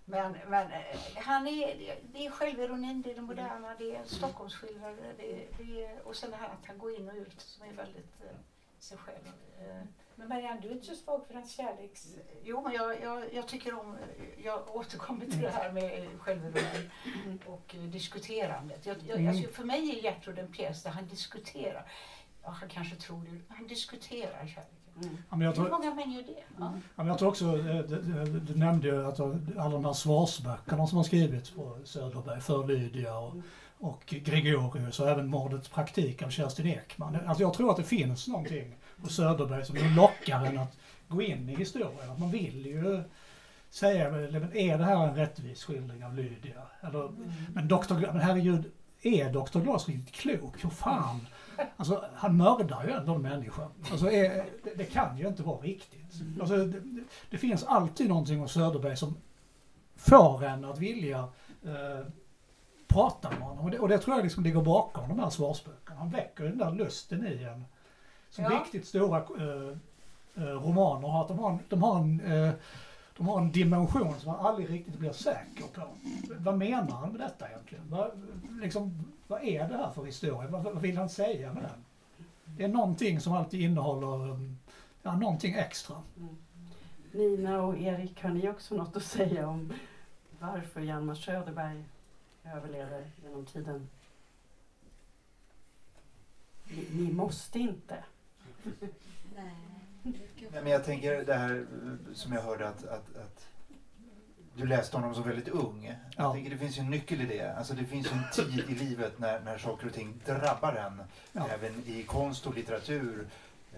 [0.04, 5.12] Men, men eh, han är, det är självironin, det är det moderna, det är Stockholmsskildrare,
[5.16, 7.72] det, det är, och sen det här att han går in och ut som är
[7.72, 8.36] väldigt eh,
[8.78, 9.26] sig själv.
[9.60, 9.82] Eh,
[10.14, 12.06] Men Marianne, du är inte så svag för hans kärleks...
[12.42, 13.96] Jo, men jag, jag, jag tycker om,
[14.44, 16.90] jag återkommer till det här med självironi
[17.46, 18.86] och diskuterandet.
[18.86, 19.28] Jag, jag, Mm.
[19.28, 21.92] alltså, för mig är Gertrud en pjäs där han diskuterar.
[22.42, 24.46] Ja, han kanske tror det, han diskuterar
[25.30, 26.42] Ja, men jag Hur tror, många män gör det?
[26.58, 26.72] Ja.
[26.74, 30.86] Ja, men jag tror också, eh, du, du, nämnde ju att alla de här svarsböckerna
[30.86, 33.34] som har skrivits på Söderberg för Lydia och,
[33.78, 37.18] och Gregorius och även Mordets praktik av Kerstin Ekman.
[37.26, 40.76] Alltså jag tror att det finns någonting på Söderberg som lockar en att
[41.08, 42.10] gå in i historien.
[42.10, 43.02] Att man vill ju
[43.70, 46.62] säga, men är det här en rättvis skildring av Lydia?
[46.80, 47.10] Eller,
[47.54, 47.74] men, Dr.
[47.76, 48.70] Gla- men herregud,
[49.02, 49.58] är Dr.
[49.58, 50.64] Glas riktigt klok?
[50.64, 51.26] Hur fan?
[51.76, 53.68] Alltså, han mördar ju ändå en människa.
[53.90, 54.28] Alltså, är,
[54.64, 56.14] det, det kan ju inte vara riktigt.
[56.40, 56.82] Alltså, det,
[57.30, 59.16] det- finns alltid någonting hos Söderberg som
[59.96, 61.18] får en att vilja
[61.64, 62.06] eh,
[62.88, 63.64] prata med honom.
[63.64, 65.98] Och det, och det tror jag liksom ligger bakom de här svarsböckerna.
[65.98, 67.64] Han väcker den där lusten i en.
[68.30, 68.50] Som Ja.
[68.50, 69.76] riktigt stora eh,
[70.34, 71.22] eh, romaner har.
[71.22, 72.52] Att de har en, de har en eh,
[73.20, 75.82] de har en dimension som man aldrig riktigt blir säker på.
[76.38, 77.84] Vad menar han med detta egentligen?
[77.90, 78.10] Vad,
[78.60, 80.50] liksom, vad är det här för historia?
[80.50, 81.84] Vad, vad vill han säga med den?
[82.56, 84.58] Det är någonting som alltid innehåller um,
[85.02, 86.02] ja, någonting extra.
[87.12, 89.72] Nina och Erik, har ni också något att säga om
[90.38, 91.84] varför Hjalmar Söderberg
[92.44, 93.88] överlever genom tiden?
[96.64, 98.04] Ni, ni måste inte.
[99.36, 99.69] Nej.
[100.02, 103.46] Nej, men jag tänker det här eh, som jag hörde att, att, att
[104.56, 105.84] du läste honom som väldigt ung.
[105.86, 106.32] Jag Ja.
[106.32, 107.54] tänker det finns ju en nyckel i det.
[107.56, 111.02] Alltså det finns en tid i livet när, när saker och ting drabbar en.
[111.32, 111.48] Ja.
[111.48, 113.28] Även i konst och litteratur.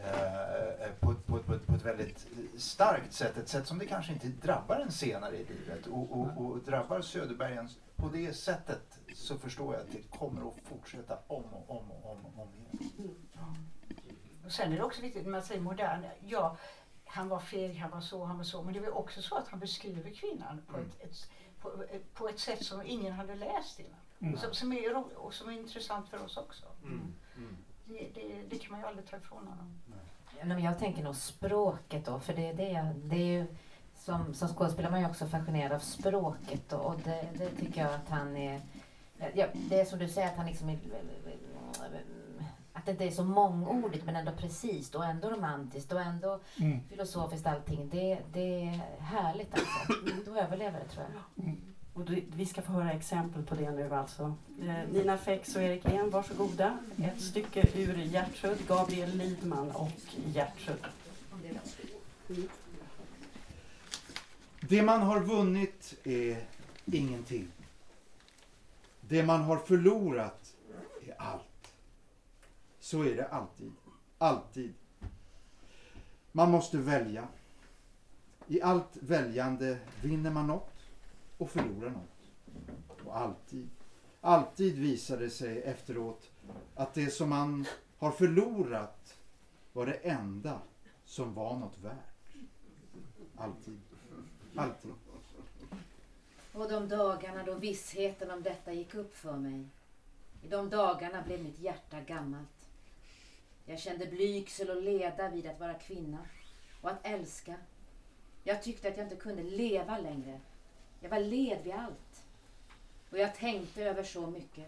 [0.05, 2.27] Eh, på, på, på, på ett väldigt
[2.57, 3.37] starkt sätt.
[3.39, 5.87] Ett sätt som det kanske inte drabbar en senare i livet.
[5.87, 10.55] Och, och, och drabbar Söderbergen på det sättet så förstår jag att det kommer att
[10.65, 12.49] fortsätta om och om och om, och om
[12.81, 13.72] igen.
[14.53, 16.05] Och sen är det också viktigt när man säger modern.
[16.27, 16.57] Ja,
[17.05, 18.63] han var feg, han var så, han var så.
[18.63, 20.89] Men det var också så att han beskriver kvinnan på, Mm.
[20.89, 21.31] ett, ett,
[21.61, 24.01] på, ett, på ett sätt som ingen hade läst innan.
[24.21, 24.39] Mm.
[24.39, 26.67] Som, som, är, och som är intressant för oss också.
[26.83, 27.15] Mm.
[27.37, 27.57] Mm.
[27.85, 29.81] Det, det, det kan man ju aldrig ta ifrån honom.
[30.45, 33.47] Men jag tänker nog språket då, för det är det, det är ju
[33.97, 37.81] som, som skådespelare är man ju också fascinerad av språket då, och det, det tycker
[37.81, 38.61] jag att han är
[39.35, 40.79] ja, Det är som du säger att han liksom är,
[42.83, 46.81] att det inte är så mångordigt men ändå precis och ändå romantiskt och ändå Mm.
[46.89, 47.89] filosofiskt allting.
[47.89, 49.95] Det, det är härligt alltså.
[50.27, 51.55] Då överlever det tror jag.
[51.95, 54.35] Och du, vi ska få höra exempel på det nu alltså.
[54.63, 56.79] Eh, Nina Fex och Erik En, varsågoda.
[57.05, 59.91] Ett stycke ur Gertrud, Gabriel Lidman och
[60.35, 60.85] Gertrud.
[62.29, 62.49] Mm.
[64.61, 66.37] Det man har vunnit är
[66.87, 67.49] ingenting.
[69.01, 70.42] Det man har förlorat.
[72.83, 73.73] Så är det alltid.
[74.19, 74.75] Alltid.
[76.33, 77.29] Man måste välja.
[78.47, 80.75] I allt väljande vinner man något
[81.39, 83.05] och förlorar något.
[83.05, 83.69] Och alltid,
[84.21, 86.31] alltid visar det sig efteråt
[86.75, 87.67] att det som man
[87.99, 89.19] har förlorat
[89.73, 90.61] var det enda
[91.05, 92.35] som var något värt.
[93.37, 93.81] Alltid.
[94.57, 94.93] Alltid.
[96.53, 99.69] Och de dagarna då vissheten om detta gick upp för mig.
[100.43, 102.62] I de dagarna blev mitt hjärta gammalt.
[103.65, 106.19] Jag kände blygsel och leda vid att vara kvinna
[106.81, 107.57] och att älska.
[108.45, 110.41] Jag tyckte att jag inte kunde leva längre.
[111.01, 112.25] Jag var led vid allt.
[113.11, 114.67] Och jag tänkte över så mycket.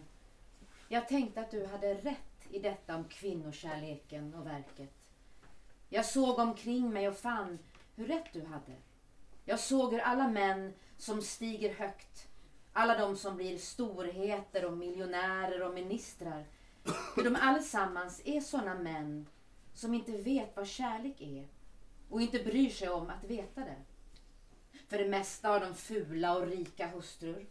[0.89, 2.19] Jag tänkte att du hade rätt
[2.51, 4.91] i detta om kvinnokärleken och verket.
[5.89, 7.59] Jag såg omkring mig och fann
[7.97, 8.73] hur rätt du hade.
[9.45, 12.29] Jag såg hur alla män som stiger högt,
[12.73, 16.45] alla de som blir storheter och miljonärer och ministrar,
[16.85, 19.27] för de allesammans är sådana män
[19.74, 21.48] som inte vet vad kärlek är
[22.09, 23.82] och inte bryr sig om att veta det.
[24.89, 27.47] För det mesta har de fula och rika hustrur.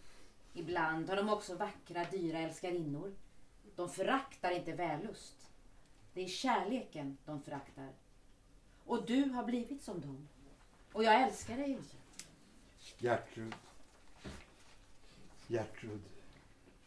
[0.54, 3.16] Ibland har de också vackra, dyra älskarinnor.
[3.76, 5.50] De föraktar inte vällust.
[6.14, 7.90] Det är kärleken de föraktar.
[8.86, 10.28] Och du har blivit som dem.
[10.94, 11.96] Och jag älskar dig inte.
[13.00, 13.56] Gertrud.
[15.48, 16.02] Gertrud.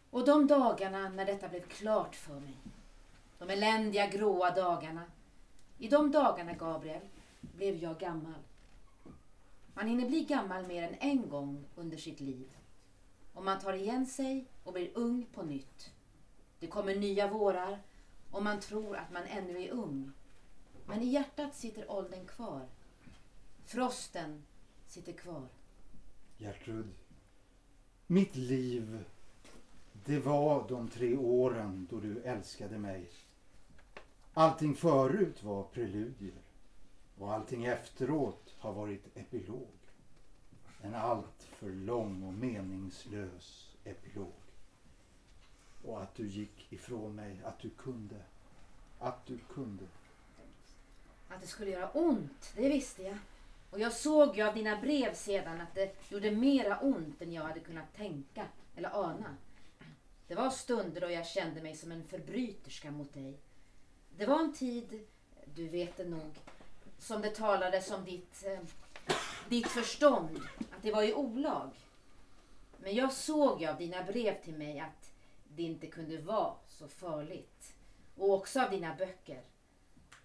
[0.09, 2.57] Och de dagarna när detta blev klart för mig.
[3.37, 5.03] De eländiga gråa dagarna.
[5.77, 7.01] I de dagarna, Gabriel,
[7.41, 8.41] blev jag gammal.
[9.73, 12.49] Man hinner bli gammal mer än en gång under sitt liv.
[13.33, 15.91] Och man tar igen sig och blir ung på nytt.
[16.59, 17.81] Det kommer nya vårar
[18.31, 20.11] och man tror att man ännu är ung.
[20.85, 22.67] Men i hjärtat sitter åldern kvar.
[23.65, 24.43] Frosten
[24.87, 25.47] sitter kvar.
[26.37, 26.93] Gertrud.
[28.07, 29.03] Mitt liv,
[30.07, 33.09] det var de tre åren då du älskade mig.
[34.33, 36.41] Allting förut var preludier
[37.17, 39.67] och allting efteråt har varit epilog.
[40.81, 44.33] En allt för lång och meningslös epilog.
[45.83, 48.21] Och att du gick ifrån mig, att du kunde.
[48.99, 49.85] Att du kunde.
[51.29, 53.17] Att det skulle göra ont, det visste jag.
[53.71, 57.43] Och jag såg ju av dina brev sedan att det gjorde mera ont än jag
[57.43, 59.35] hade kunnat tänka eller ana.
[60.27, 63.37] Det var stunder då jag kände mig som en förbryterska mot dig.
[64.17, 65.05] Det var en tid,
[65.55, 66.31] du vet det nog,
[66.99, 68.59] som det talades om ditt, eh,
[69.49, 71.69] ditt förstånd, att det var i olag.
[72.77, 75.11] Men jag såg ju av dina brev till mig att
[75.55, 77.73] det inte kunde vara så farligt.
[78.15, 79.41] Och också av dina böcker.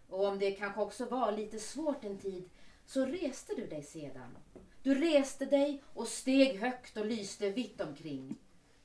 [0.09, 2.51] Och om det kanske också var lite svårt en tid
[2.87, 4.37] så reste du dig sedan.
[4.83, 8.37] Du reste dig och steg högt och lyste vitt omkring.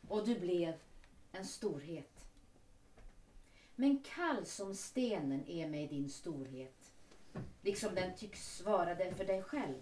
[0.07, 0.73] Och du blev
[1.37, 2.25] en storhet.
[3.75, 6.93] Men kall som stenen är mig din storhet.
[7.61, 9.81] Liksom den tycks vara det för dig själv.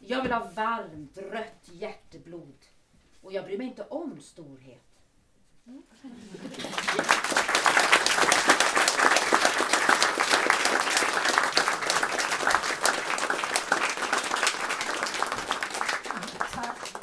[0.00, 2.66] Jag vill ha varmt rött hjärteblod.
[3.20, 5.02] Och jag bryr mig inte om storhet.
[5.66, 5.82] Mm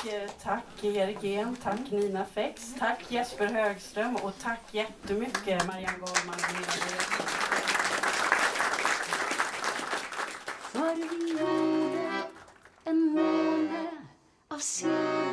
[0.06, 4.16] eh, tack Erik En, tack Nina Fex, tack Jesper Högström.
[4.16, 7.40] Och tack jättemycket Marianne Goldman och Nina Röth.
[10.72, 10.96] för
[12.86, 13.90] en måne
[14.48, 15.29] av silver